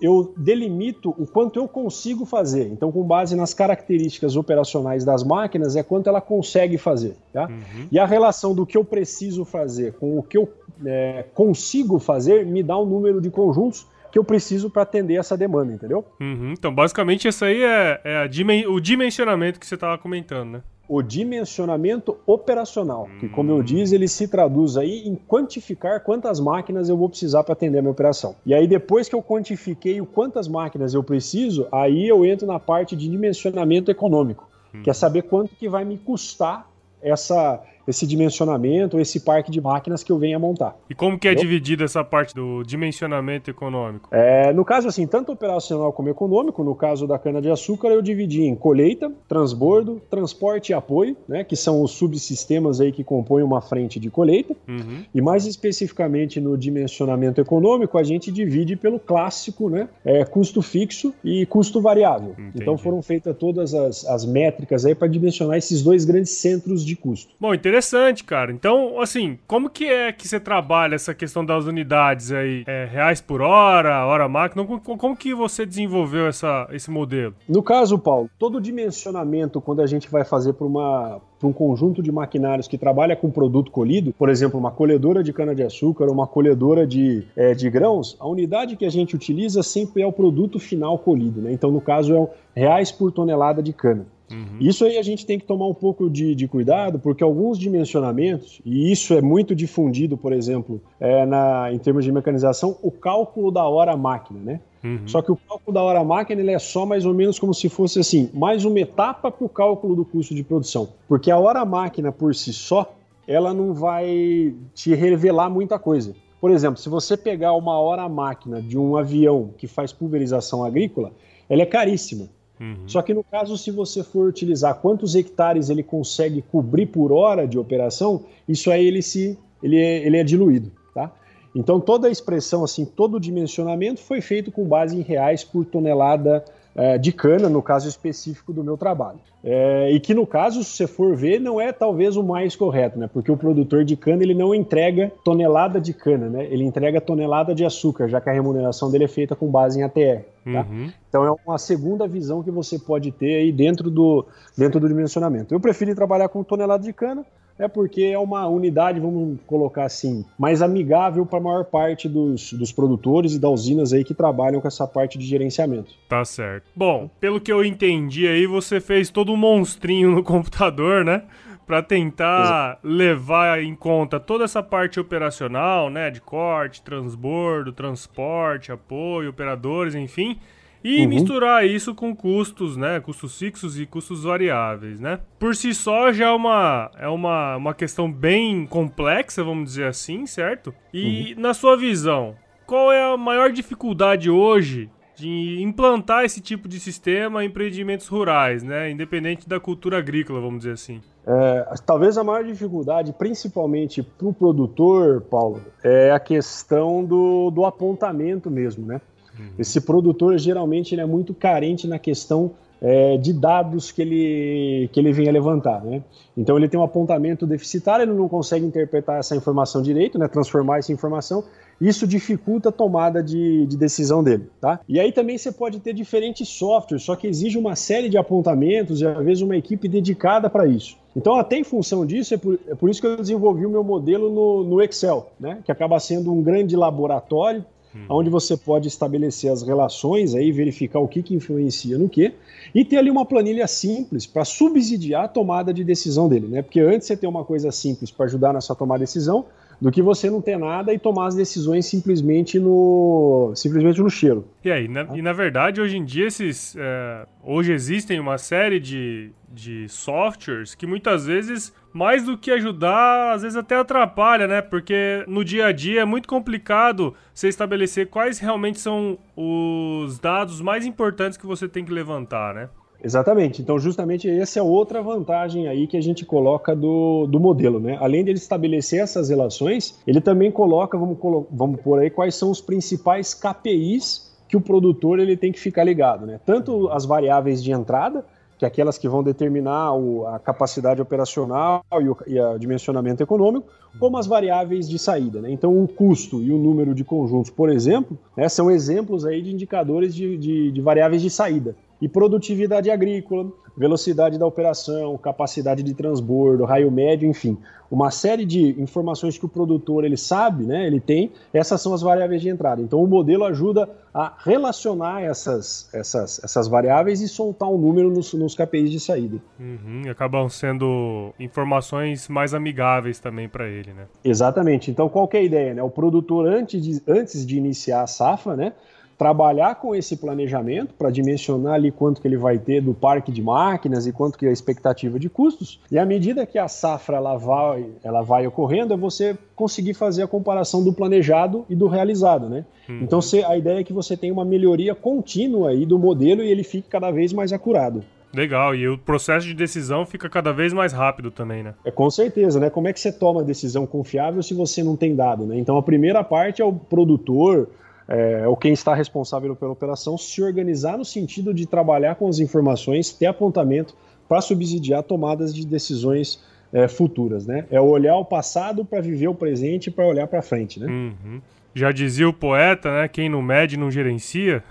eu 0.01 0.33
delimito 0.37 1.15
o 1.19 1.27
quanto 1.27 1.59
eu 1.59 1.69
consigo 1.69 2.25
fazer. 2.25 2.69
Então, 2.69 2.91
com 2.91 3.03
base 3.03 3.37
nas 3.37 3.53
características 3.53 4.37
operacionais 4.37 5.05
das 5.05 5.23
máquinas, 5.23 5.77
é 5.77 5.83
quanto 5.83 6.09
ela 6.09 6.21
consegue 6.21 6.79
fazer. 6.79 7.17
Tá? 7.33 7.49
Uhum. 7.49 7.87
E 7.93 7.99
a 7.99 8.07
relação 8.07 8.55
do 8.55 8.65
que 8.65 8.77
eu 8.77 8.85
preciso 8.85 9.45
fazer 9.45 9.93
com 9.95 10.19
o 10.19 10.23
que 10.23 10.39
eu 10.39 10.49
é, 10.85 11.25
consigo 11.35 11.99
fazer 11.99 12.47
me 12.47 12.63
dá 12.63 12.79
um 12.79 12.87
número 12.87 13.21
de 13.21 13.31
conjuntos 13.31 13.87
que 14.11 14.19
eu 14.19 14.25
preciso 14.25 14.69
para 14.69 14.83
atender 14.83 15.15
essa 15.15 15.37
demanda, 15.37 15.73
entendeu? 15.73 16.05
Uhum. 16.21 16.53
Então, 16.53 16.75
basicamente, 16.75 17.29
esse 17.29 17.45
aí 17.45 17.63
é, 17.63 18.01
é 18.03 18.29
dimen 18.29 18.67
o 18.67 18.81
dimensionamento 18.81 19.61
que 19.61 19.67
você 19.67 19.77
estava 19.77 19.97
comentando, 19.97 20.51
né? 20.51 20.63
O 20.91 21.03
dimensionamento 21.03 22.17
operacional, 22.27 23.09
que 23.21 23.29
como 23.29 23.53
eu 23.53 23.63
disse, 23.63 23.95
ele 23.95 24.09
se 24.09 24.27
traduz 24.27 24.77
aí 24.77 25.07
em 25.07 25.15
quantificar 25.15 26.01
quantas 26.01 26.41
máquinas 26.41 26.89
eu 26.89 26.97
vou 26.97 27.09
precisar 27.09 27.45
para 27.45 27.53
atender 27.53 27.79
a 27.79 27.81
minha 27.81 27.93
operação. 27.93 28.35
E 28.45 28.53
aí 28.53 28.67
depois 28.67 29.09
que 29.09 29.15
eu 29.15 29.23
quantifiquei 29.23 30.01
o 30.01 30.05
quantas 30.05 30.49
máquinas 30.49 30.93
eu 30.93 31.05
preciso, 31.05 31.69
aí 31.71 32.09
eu 32.09 32.27
entro 32.27 32.45
na 32.45 32.59
parte 32.59 32.97
de 32.97 33.09
dimensionamento 33.09 33.89
econômico, 33.89 34.49
que 34.83 34.91
é 34.91 34.93
saber 34.93 35.23
quanto 35.23 35.55
que 35.55 35.69
vai 35.69 35.85
me 35.85 35.97
custar 35.97 36.69
essa 37.01 37.63
esse 37.87 38.07
dimensionamento, 38.07 38.99
esse 38.99 39.21
parque 39.21 39.51
de 39.51 39.61
máquinas 39.61 40.03
que 40.03 40.13
eu 40.13 40.19
venho 40.19 40.37
a 40.37 40.41
montar. 40.41 40.77
E 40.89 40.95
como 40.95 41.19
que 41.19 41.29
é 41.29 41.35
dividida 41.35 41.85
essa 41.85 42.05
parte 42.05 42.35
do 42.35 42.63
dimensionamento 42.63 43.51
econômico? 43.51 44.09
É, 44.13 44.53
no 44.53 44.65
caso 44.65 44.89
assim, 44.89 45.07
tanto 45.07 45.33
operacional 45.33 45.93
como 45.93 46.09
econômico, 46.09 46.63
no 46.63 46.75
caso 46.75 47.07
da 47.07 47.19
cana-de-açúcar, 47.19 47.89
eu 47.89 48.03
dividi 48.03 48.43
em 48.43 48.55
colheita, 48.55 49.11
transbordo, 49.29 50.01
transporte 50.11 50.71
e 50.71 50.75
apoio, 50.75 51.17
né, 51.29 51.45
que 51.45 51.57
são 51.57 51.83
os 51.83 51.93
subsistemas 51.93 52.81
aí 52.81 52.93
que 52.93 53.03
compõem 53.03 53.43
uma 53.43 53.61
frente 53.61 53.99
de 53.99 54.11
colheita. 54.11 54.55
Uhum. 54.69 55.05
E 55.15 55.21
mais 55.21 55.47
especificamente 55.47 56.41
no 56.41 56.57
dimensionamento 56.57 57.41
econômico, 57.41 57.99
a 57.99 58.03
gente 58.03 58.31
divide 58.31 58.77
pelo 58.77 58.99
clássico, 58.99 59.69
né, 59.69 59.89
é, 60.05 60.25
custo 60.25 60.63
fixo 60.63 61.13
e 61.25 61.47
custo 61.47 61.81
variável. 61.81 62.33
Entendi. 62.33 62.53
Então 62.55 62.79
foram 62.79 63.03
feitas 63.03 63.37
todas 63.37 63.75
as, 63.75 64.07
as 64.07 64.25
métricas 64.25 64.85
aí 64.85 64.95
para 64.95 65.09
dimensionar 65.09 65.57
esses 65.57 65.83
dois 65.83 66.05
grandes 66.05 66.31
centros 66.31 66.85
de 66.85 66.95
custo. 66.95 67.33
Bom, 67.41 67.55
interessante 67.55 67.70
interessante, 67.71 68.25
cara. 68.25 68.53
Então, 68.53 69.01
assim, 69.01 69.39
como 69.47 69.71
que 69.71 69.87
é 69.87 70.13
que 70.13 70.27
você 70.27 70.41
trabalha 70.41 70.97
essa 70.97 71.15
questão 71.15 71.45
das 71.45 71.65
unidades 71.65 72.33
aí? 72.33 72.65
É, 72.67 72.85
reais 72.91 73.21
por 73.21 73.41
hora, 73.41 74.05
hora 74.05 74.29
máquina? 74.29 74.65
Como, 74.65 74.81
como 74.81 75.17
que 75.17 75.33
você 75.33 75.65
desenvolveu 75.65 76.27
essa, 76.27 76.69
esse 76.73 76.91
modelo? 76.91 77.35
No 77.49 77.63
caso, 77.63 77.99
Paulo, 77.99 78.29
todo 78.39 78.61
dimensionamento, 78.61 79.61
quando 79.61 79.81
a 79.81 79.87
gente 79.87 80.11
vai 80.11 80.25
fazer 80.25 80.53
para 80.53 80.67
uma 80.67 81.21
para 81.41 81.49
um 81.49 81.55
conjunto 81.55 82.03
de 82.03 82.13
maquinários 82.13 82.69
que 82.69 82.77
trabalha 82.77 83.17
com 83.17 83.31
produto 83.31 83.71
colhido, 83.71 84.13
por 84.13 84.29
exemplo, 84.29 84.61
uma 84.61 84.71
colhedora 84.71 85.25
de 85.25 85.33
cana-de-açúcar 85.33 86.05
ou 86.05 86.13
uma 86.13 86.27
colhedora 86.27 86.87
de, 86.87 87.25
é, 87.35 87.55
de 87.55 87.71
grãos, 87.71 88.15
a 88.21 88.29
unidade 88.29 88.77
que 88.77 88.85
a 88.85 88.91
gente 88.91 89.17
utiliza 89.17 89.63
sempre 89.63 90.03
é 90.03 90.07
o 90.07 90.13
produto 90.13 90.59
final 90.59 90.99
colhido. 90.99 91.41
Né? 91.41 91.51
Então, 91.51 91.71
no 91.71 91.81
caso, 91.81 92.15
é 92.15 92.61
reais 92.61 92.93
por 92.93 93.11
tonelada 93.11 93.63
de 93.63 93.73
cana. 93.73 94.07
Uhum. 94.31 94.59
Isso 94.61 94.85
aí 94.85 94.99
a 94.99 95.03
gente 95.03 95.27
tem 95.27 95.39
que 95.39 95.45
tomar 95.45 95.67
um 95.67 95.75
pouco 95.75 96.09
de, 96.09 96.35
de, 96.35 96.47
cuidado, 96.47 96.99
porque 96.99 97.23
alguns 97.23 97.59
dimensionamentos, 97.59 98.61
e 98.65 98.91
isso 98.91 99.15
é 99.15 99.21
muito 99.21 99.55
difundido, 99.55 100.17
por 100.17 100.33
exemplo, 100.33 100.81
é 100.99 101.27
na, 101.27 101.73
em 101.73 101.79
termos 101.79 102.05
de 102.05 102.13
mecanização, 102.13 102.77
o 102.83 102.91
cálculo 102.91 103.51
da 103.51 103.65
hora 103.65 103.97
máquina, 103.97 104.41
né? 104.41 104.61
Uhum. 104.83 105.07
Só 105.07 105.21
que 105.21 105.31
o 105.31 105.37
cálculo 105.37 105.75
da 105.75 105.83
hora 105.83 106.03
máquina 106.03 106.41
ele 106.41 106.53
é 106.53 106.59
só 106.59 106.87
mais 106.87 107.05
ou 107.05 107.13
menos 107.13 107.39
como 107.39 107.53
se 107.53 107.69
fosse 107.69 107.99
assim, 107.99 108.31
mais 108.33 108.65
uma 108.65 108.81
etapa 108.81 109.31
para 109.31 109.45
o 109.45 109.49
cálculo 109.49 109.95
do 109.95 110.05
custo 110.05 110.35
de 110.35 110.43
produção. 110.43 110.89
Porque 111.09 111.31
a 111.31 111.39
hora 111.39 111.65
máquina 111.65 112.11
por 112.11 112.35
si 112.35 112.53
só, 112.53 112.95
ela 113.27 113.53
não 113.53 113.75
vai 113.75 114.55
te 114.75 114.95
revelar 114.95 115.51
muita 115.51 115.79
coisa. 115.79 116.15
Por 116.41 116.51
exemplo, 116.51 116.81
se 116.81 116.89
você 116.89 117.17
pegar 117.17 117.53
uma 117.53 117.79
hora 117.79 118.09
máquina 118.09 118.63
de 118.63 118.79
um 118.79 118.97
avião 118.97 119.51
que 119.59 119.67
faz 119.67 119.93
pulverização 119.93 120.65
agrícola, 120.65 121.13
ela 121.49 121.63
é 121.63 121.67
caríssima. 121.67 122.29
Uhum. 122.61 122.77
Só 122.87 123.01
que 123.01 123.15
no 123.15 123.25
caso, 123.25 123.57
se 123.57 123.71
você 123.71 124.05
for 124.05 124.29
utilizar 124.29 124.75
quantos 124.75 125.15
hectares 125.15 125.71
ele 125.71 125.83
consegue 125.83 126.43
cobrir 126.43 126.87
por 126.87 127.11
hora 127.11 127.49
de 127.49 127.59
operação, 127.59 128.25
isso 128.47 128.71
aí 128.71 128.87
ele 128.87 129.01
se 129.01 129.39
ele 129.63 129.79
é, 129.79 130.07
ele 130.07 130.19
é 130.19 130.25
diluído, 130.25 130.71
tá? 130.95 131.11
Então 131.55 131.81
toda 131.81 132.07
a 132.07 132.11
expressão 132.11 132.63
assim, 132.63 132.85
todo 132.85 133.17
o 133.17 133.21
dimensionamento 133.21 134.01
foi 134.01 134.21
feito 134.21 134.53
com 134.53 134.65
base 134.69 134.97
em 134.97 135.01
reais 135.01 135.43
por 135.43 135.65
tonelada 135.65 136.45
é, 136.81 136.97
de 136.97 137.13
cana, 137.13 137.47
no 137.47 137.61
caso 137.61 137.87
específico 137.87 138.55
do 138.55 138.65
meu 138.65 138.75
trabalho. 138.75 139.19
É, 139.45 139.91
e 139.93 140.01
que 140.01 140.15
no 140.15 140.27
caso, 140.27 140.65
se 140.65 140.71
você 140.71 140.87
for 140.87 141.15
ver, 141.15 141.39
não 141.39 141.61
é 141.61 141.73
talvez 141.73 142.17
o 142.17 142.23
mais 142.23 142.57
correto, 142.57 142.99
né? 142.99 143.07
Porque 143.13 143.31
o 143.31 143.37
produtor 143.37 143.85
de 143.85 143.97
cana 143.97 144.23
ele 144.23 144.33
não 144.33 144.55
entrega 144.55 145.13
tonelada 145.23 145.79
de 145.79 145.93
cana, 145.93 146.31
né? 146.31 146.47
Ele 146.47 146.65
entrega 146.65 146.99
tonelada 146.99 147.55
de 147.55 147.67
açúcar, 147.67 148.09
já 148.09 148.19
que 148.19 148.31
a 148.31 148.33
remuneração 148.33 148.91
dele 148.91 149.05
é 149.05 149.09
feita 149.09 149.37
com 149.37 149.47
base 149.51 149.79
em 149.79 149.83
ATR. 149.83 150.25
Tá? 150.43 150.67
Uhum. 150.71 150.91
Então 151.07 151.25
é 151.27 151.35
uma 151.47 151.59
segunda 151.59 152.09
visão 152.09 152.43
que 152.43 152.51
você 152.51 152.79
pode 152.79 153.13
ter 153.13 153.35
aí 153.41 153.53
dentro 153.53 153.91
do, 153.91 154.25
dentro 154.57 154.81
do 154.81 154.89
dimensionamento. 154.89 155.55
Eu 155.55 155.61
prefiro 155.61 155.95
trabalhar 155.95 156.31
com 156.31 156.43
tonelada 156.43 156.83
de 156.83 156.95
cana, 156.95 157.27
é 157.61 157.69
porque 157.69 158.03
é 158.03 158.19
uma 158.19 158.47
unidade, 158.49 158.99
vamos 158.99 159.39
colocar 159.47 159.85
assim, 159.85 160.25
mais 160.39 160.63
amigável 160.63 161.27
para 161.27 161.39
a 161.39 161.43
maior 161.43 161.65
parte 161.65 162.09
dos, 162.09 162.53
dos 162.55 162.73
produtores 162.73 163.35
e 163.35 163.39
das 163.39 163.51
usinas 163.51 163.93
aí 163.93 164.03
que 164.03 164.15
trabalham 164.15 164.61
com 164.61 164.67
essa 164.67 164.87
parte 164.87 165.19
de 165.19 165.27
gerenciamento. 165.27 165.93
Tá 166.09 166.25
certo. 166.25 166.71
Bom, 166.75 167.11
pelo 167.21 167.41
que 167.41 167.53
eu 167.53 167.63
entendi 167.63 168.27
aí, 168.27 168.47
você 168.47 168.81
fez 168.81 169.11
todo 169.11 169.31
um 169.33 169.37
monstrinho 169.37 170.11
no 170.11 170.23
computador, 170.25 171.05
né? 171.05 171.23
para 171.67 171.83
tentar 171.85 172.43
Exato. 172.43 172.89
levar 172.89 173.63
em 173.63 173.77
conta 173.77 174.19
toda 174.19 174.43
essa 174.43 174.61
parte 174.61 174.99
operacional, 174.99 175.89
né, 175.89 176.11
de 176.11 176.21
corte, 176.21 176.83
transbordo, 176.83 177.73
transporte, 177.73 178.73
apoio, 178.73 179.31
operadores, 179.31 179.95
enfim, 179.95 180.37
e 180.83 181.03
uhum. 181.03 181.09
misturar 181.09 181.67
isso 181.67 181.95
com 181.95 182.15
custos, 182.15 182.77
né? 182.77 183.01
Custos 183.01 183.39
fixos 183.39 183.79
e 183.79 183.87
custos 183.87 184.25
variáveis, 184.25 185.01
né? 185.01 185.21
Por 185.39 185.55
si 185.55 185.75
só 185.75 186.13
já 186.13 186.29
é 186.29 186.31
uma, 186.31 186.91
é 186.99 187.09
uma, 187.09 187.57
uma 187.57 187.75
questão 187.75 188.11
bem 188.11 188.67
complexa, 188.67 189.45
vamos 189.45 189.71
dizer 189.71 189.87
assim, 189.87 190.27
certo? 190.27 190.75
E 190.93 191.35
uhum. 191.35 191.43
na 191.43 191.55
sua 191.55 191.77
visão, 191.77 192.35
qual 192.67 192.93
é 192.93 193.13
a 193.13 193.17
maior 193.17 193.53
dificuldade 193.53 194.31
hoje 194.31 194.91
de 195.21 195.63
implantar 195.63 196.25
esse 196.25 196.41
tipo 196.41 196.67
de 196.67 196.81
sistema 196.81 197.45
em 197.45 197.49
empreendimentos 197.49 198.07
rurais, 198.07 198.63
né? 198.63 198.91
Independente 198.91 199.47
da 199.47 199.61
cultura 199.61 199.99
agrícola, 199.99 200.41
vamos 200.41 200.61
dizer 200.61 200.73
assim. 200.73 201.01
É, 201.27 201.75
talvez 201.85 202.17
a 202.17 202.25
maior 202.25 202.43
dificuldade, 202.43 203.13
principalmente 203.13 204.03
para 204.03 204.27
o 204.27 204.33
produtor, 204.33 205.21
Paulo, 205.23 205.61
é 205.85 206.11
a 206.11 206.19
questão 206.19 207.05
do, 207.05 207.51
do 207.51 207.67
apontamento 207.67 208.51
mesmo, 208.51 208.87
né? 208.87 209.01
Uhum. 209.41 209.51
Esse 209.59 209.81
produtor 209.81 210.39
geralmente 210.39 210.95
ele 210.95 211.01
é 211.03 211.07
muito 211.07 211.33
carente 211.35 211.87
na 211.87 211.99
questão 211.99 212.53
é, 212.81 213.17
de 213.19 213.33
dados 213.33 213.93
que 213.93 214.01
ele, 214.01 214.89
que 214.93 214.99
ele 214.99 215.13
venha 215.13 215.31
levantar. 215.31 215.85
Né? 215.85 216.03
Então 216.37 216.57
ele 216.57 216.69
tem 216.69 216.79
um 216.81 216.83
apontamento 216.83 217.47
deficitário, 217.47 218.05
ele 218.05 218.13
não 218.13 218.29
consegue 218.29 218.65
interpretar 218.65 219.19
essa 219.19 219.37
informação 219.37 219.83
direito, 219.83 220.19
né? 220.19 220.27
transformar 220.29 220.79
essa 220.79 220.93
informação. 220.93 221.45
Isso 221.81 222.07
dificulta 222.07 222.69
a 222.69 222.73
tomada 222.73 223.23
de, 223.23 223.67
de 223.67 223.77
decisão 223.77 224.23
dele. 224.23 224.51
Tá? 224.61 224.81
E 224.89 225.01
aí 225.01 225.13
também 225.13 225.39
você 225.39 225.51
pode 225.51 225.81
ter 225.81 225.95
diferentes 225.95 226.49
softwares, 226.49 227.05
só 227.05 227.17
que 227.17 227.27
exige 227.27 227.59
uma 227.59 227.75
série 227.75 228.09
de 228.09 228.19
apontamentos 228.19 229.01
e 229.01 229.07
às 229.07 229.25
vezes 229.25 229.43
uma 229.43 229.57
equipe 229.57 229.89
dedicada 229.89 230.49
para 230.51 230.67
isso. 230.67 230.97
Então, 231.17 231.35
até 231.35 231.57
em 231.57 231.65
função 231.65 232.07
disso, 232.07 232.35
é 232.35 232.37
por, 232.37 232.59
é 232.69 232.75
por, 232.75 232.89
isso 232.89 233.01
que 233.01 233.07
eu 233.07 233.17
desenvolvi 233.17 233.67
o 233.67 233.71
meu 233.71 233.83
modelo 233.83 234.31
no, 234.31 234.63
no 234.63 234.81
Excel, 234.81 235.29
né? 235.41 235.59
que 235.65 235.73
acaba 235.73 235.99
sendo 235.99 236.33
um 236.33 236.41
grande 236.41 236.77
laboratório 236.77 237.65
Uhum. 237.93 238.19
onde 238.19 238.31
você 238.31 238.57
pode 238.57 238.87
estabelecer 238.87 239.51
as 239.51 239.63
relações, 239.63 240.35
aí 240.35 240.53
verificar 240.53 241.01
o 241.01 241.09
que, 241.09 241.25
que 241.25 241.35
influencia 241.35 241.99
no 241.99 242.09
que, 242.09 242.33
e 242.73 242.85
ter 242.85 242.97
ali 242.97 243.11
uma 243.11 243.27
planilha 243.27 243.67
simples 243.67 244.27
para 244.27 244.45
subsidiar 244.45 245.25
a 245.25 245.29
tomada 245.29 245.75
de 245.75 245.83
decisão 245.83 246.29
dele, 246.29 246.47
né? 246.47 246.63
Porque 246.63 246.79
antes 246.79 247.09
você 247.09 247.17
ter 247.17 247.27
uma 247.27 247.45
coisa 247.45 247.73
simples 247.73 248.11
para 248.11 248.27
ajudar 248.27 248.53
na 248.53 248.61
sua 248.61 248.77
tomada 248.77 249.01
de 249.01 249.07
decisão, 249.07 249.45
do 249.81 249.91
que 249.91 250.03
você 250.03 250.29
não 250.29 250.43
ter 250.43 250.59
nada 250.59 250.93
e 250.93 250.99
tomar 250.99 251.29
as 251.29 251.35
decisões 251.35 251.87
simplesmente 251.87 252.59
no 252.59 253.53
simplesmente 253.55 254.01
no 254.01 254.11
cheiro. 254.11 254.47
E 254.65 254.71
aí, 254.71 254.87
na, 254.87 255.07
e 255.17 255.23
na 255.23 255.33
verdade, 255.33 255.81
hoje 255.81 255.97
em 255.97 256.05
dia, 256.05 256.27
esses, 256.27 256.77
é, 256.77 257.27
hoje 257.43 257.73
existem 257.73 258.21
uma 258.21 258.37
série 258.37 258.79
de, 258.79 259.33
de 259.49 259.89
softwares 259.89 260.75
que 260.75 260.87
muitas 260.87 261.27
vezes, 261.27 261.73
mais 261.93 262.25
do 262.25 262.37
que 262.37 262.51
ajudar, 262.51 263.33
às 263.33 263.43
vezes 263.43 263.57
até 263.57 263.77
atrapalha, 263.77 264.47
né? 264.47 264.61
Porque 264.61 265.25
no 265.27 265.45
dia 265.45 265.67
a 265.67 265.73
dia 265.73 266.03
é 266.03 266.05
muito 266.05 266.29
complicado 266.29 267.15
você 267.33 267.49
estabelecer 267.49 268.09
quais 268.09 268.39
realmente 268.39 268.79
são 268.79 269.19
os 269.35 270.19
dados 270.19 270.61
mais 270.61 270.85
importantes 270.85 271.39
que 271.39 271.47
você 271.47 271.67
tem 271.67 271.85
que 271.85 271.93
levantar, 271.93 272.55
né? 272.55 272.69
Exatamente. 273.03 273.63
Então, 273.63 273.79
justamente 273.79 274.29
essa 274.29 274.59
é 274.59 274.63
outra 274.63 275.03
vantagem 275.03 275.69
aí 275.69 275.87
que 275.87 275.97
a 275.97 276.01
gente 276.01 276.25
coloca 276.25 276.75
do, 276.75 277.27
do 277.27 277.41
modelo, 277.41 277.81
né? 277.81 277.97
Além 278.01 278.23
de 278.23 278.31
ele 278.31 278.39
estabelecer 278.39 279.01
essas 279.01 279.31
relações, 279.31 279.99
ele 280.07 280.21
também 280.21 280.51
coloca, 280.51 280.99
vamos, 280.99 281.19
vamos 281.51 281.81
por 281.81 281.99
aí, 281.99 282.11
quais 282.11 282.35
são 282.35 282.51
os 282.51 282.61
principais 282.61 283.35
KPIs 283.35 284.31
que 284.49 284.57
o 284.57 284.61
produtor 284.61 285.19
ele 285.19 285.37
tem 285.37 285.53
que 285.53 285.61
ficar 285.61 285.85
ligado, 285.85 286.27
né? 286.27 286.41
Tanto 286.45 286.89
as 286.89 287.05
variáveis 287.05 287.63
de 287.63 287.73
entrada, 287.73 288.25
que 288.59 288.65
é 288.67 288.69
aquelas 288.69 288.99
que 288.99 289.09
vão 289.09 289.23
determinar 289.23 289.95
o, 289.95 290.27
a 290.27 290.39
capacidade 290.39 291.01
operacional 291.01 291.83
e 291.99 292.09
o 292.09 292.17
e 292.27 292.39
a 292.39 292.59
dimensionamento 292.59 293.23
econômico, 293.23 293.67
como 293.99 294.19
as 294.19 294.27
variáveis 294.27 294.87
de 294.87 294.99
saída. 294.99 295.41
Né? 295.41 295.51
Então, 295.51 295.83
o 295.83 295.89
custo 295.89 296.43
e 296.43 296.53
o 296.53 296.59
número 296.59 296.95
de 296.95 297.03
conjuntos, 297.03 297.51
por 297.51 297.71
exemplo, 297.71 298.19
né, 298.37 298.49
são 298.51 298.71
exemplos 298.71 299.25
aí 299.25 299.41
de 299.41 299.51
indicadores 299.51 300.15
de, 300.15 300.37
de, 300.37 300.71
de 300.73 300.81
variáveis 300.83 301.23
de 301.23 301.31
saída. 301.31 301.75
E 302.01 302.09
produtividade 302.09 302.91
agrícola, 302.91 303.53
velocidade 303.77 304.39
da 304.39 304.47
operação, 304.47 305.17
capacidade 305.19 305.83
de 305.83 305.95
transbordo, 305.95 306.65
raio 306.65 306.91
médio, 306.91 307.29
enfim, 307.29 307.59
uma 307.91 308.11
série 308.11 308.45
de 308.45 308.81
informações 308.81 309.37
que 309.37 309.45
o 309.45 309.49
produtor 309.49 310.05
ele 310.05 310.17
sabe, 310.17 310.65
né, 310.65 310.87
ele 310.87 311.01
tem, 311.01 311.33
essas 311.53 311.81
são 311.81 311.93
as 311.93 312.03
variáveis 312.03 312.41
de 312.41 312.49
entrada. 312.49 312.81
Então 312.81 313.03
o 313.03 313.07
modelo 313.07 313.45
ajuda 313.45 313.89
a 314.15 314.33
relacionar 314.45 315.23
essas, 315.23 315.89
essas, 315.93 316.41
essas 316.43 316.69
variáveis 316.69 317.21
e 317.21 317.29
soltar 317.29 317.69
um 317.69 317.79
número 317.79 318.11
nos, 318.11 318.33
nos 318.35 318.55
KPIs 318.55 318.91
de 318.91 319.01
saída. 319.01 319.39
Uhum, 319.59 320.03
acabam 320.11 320.49
sendo 320.49 321.33
informações 321.39 322.29
mais 322.29 322.55
amigáveis 322.55 323.19
também 323.19 323.49
para 323.49 323.69
ele, 323.69 323.93
né? 323.93 324.07
Exatamente. 324.25 324.91
Então 324.91 325.09
qual 325.09 325.29
é 325.33 325.39
a 325.39 325.43
ideia? 325.43 325.75
Né? 325.75 325.83
O 325.83 325.91
produtor, 325.91 326.47
antes 326.47 326.83
de, 326.83 327.03
antes 327.09 327.47
de 327.47 327.57
iniciar 327.57 328.03
a 328.03 328.07
safra, 328.07 328.57
né, 328.57 328.73
trabalhar 329.21 329.75
com 329.75 329.95
esse 329.95 330.17
planejamento 330.17 330.95
para 330.95 331.11
dimensionar 331.11 331.75
ali 331.75 331.91
quanto 331.91 332.23
que 332.23 332.27
ele 332.27 332.39
vai 332.39 332.59
ter 332.59 332.81
do 332.81 332.95
parque 332.95 333.31
de 333.31 333.43
máquinas 333.43 334.07
e 334.07 334.13
quanto 334.13 334.39
que 334.39 334.47
é 334.47 334.49
a 334.49 334.53
expectativa 334.53 335.19
de 335.19 335.29
custos. 335.29 335.79
E 335.93 335.99
à 335.99 336.07
medida 336.07 336.47
que 336.47 336.59
a 336.59 336.67
safra 336.69 337.19
ela 337.19 337.37
vai, 337.37 337.85
ela 338.03 338.23
vai 338.23 338.47
ocorrendo, 338.47 338.95
é 338.95 338.97
você 338.97 339.37
conseguir 339.55 339.93
fazer 339.93 340.23
a 340.23 340.27
comparação 340.27 340.83
do 340.83 340.91
planejado 340.91 341.67
e 341.69 341.75
do 341.75 341.87
realizado, 341.87 342.49
né? 342.49 342.65
Uhum. 342.89 343.01
Então 343.03 343.21
você, 343.21 343.45
a 343.45 343.59
ideia 343.59 343.81
é 343.81 343.85
que 343.85 343.93
você 343.93 344.17
tenha 344.17 344.33
uma 344.33 344.43
melhoria 344.43 344.95
contínua 344.95 345.69
aí 345.69 345.85
do 345.85 345.99
modelo 345.99 346.43
e 346.43 346.51
ele 346.51 346.65
fique 346.65 346.89
cada 346.89 347.11
vez 347.11 347.31
mais 347.31 347.53
acurado. 347.53 348.03
Legal, 348.33 348.75
e 348.75 348.89
o 348.89 348.97
processo 348.97 349.47
de 349.47 349.53
decisão 349.53 350.07
fica 350.07 350.31
cada 350.31 350.51
vez 350.51 350.73
mais 350.73 350.95
rápido 350.95 351.31
também, 351.31 351.63
né? 351.63 351.75
É 351.85 351.91
com 351.91 352.09
certeza, 352.09 352.59
né? 352.59 352.71
Como 352.71 352.89
é 352.89 352.93
que 352.95 353.01
você 353.01 353.13
toma 353.13 353.45
decisão 353.45 353.87
confiável 353.87 354.43
se 354.43 354.55
você 354.55 354.83
não 354.83 354.97
tem 354.97 355.15
dado, 355.15 355.45
né? 355.45 355.59
Então 355.59 355.77
a 355.77 355.83
primeira 355.83 356.25
parte 356.25 356.63
é 356.63 356.65
o 356.65 356.73
produtor, 356.73 357.69
é, 358.11 358.47
ou 358.49 358.57
quem 358.57 358.73
está 358.73 358.93
responsável 358.93 359.55
pela 359.55 359.71
operação 359.71 360.19
se 360.19 360.43
organizar 360.43 360.99
no 360.99 361.05
sentido 361.05 361.55
de 361.55 361.65
trabalhar 361.65 362.17
com 362.17 362.29
as 362.29 362.41
informações, 362.41 363.13
ter 363.13 363.27
apontamento 363.27 363.95
para 364.29 364.41
subsidiar 364.41 365.05
tomadas 365.05 365.55
de 365.55 365.65
decisões 365.65 366.43
é, 366.73 366.89
futuras, 366.89 367.47
né? 367.47 367.67
É 367.71 367.81
olhar 367.81 368.17
o 368.17 368.25
passado 368.25 368.85
para 368.85 369.01
viver 369.01 369.29
o 369.29 369.35
presente 369.35 369.91
para 369.91 370.05
olhar 370.05 370.27
para 370.27 370.43
frente, 370.43 370.81
né? 370.81 370.87
Uhum. 370.87 371.41
Já 371.73 371.93
dizia 371.93 372.29
o 372.29 372.33
poeta, 372.33 372.91
né? 372.91 373.09
Quem 373.09 373.29
não 373.29 373.41
mede 373.41 373.77
não 373.77 373.91
gerencia. 373.91 374.63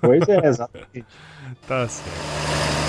Pois 0.00 0.28
é, 0.28 0.38
exatamente. 0.46 1.04
tá 1.66 1.88
certo. 1.88 2.83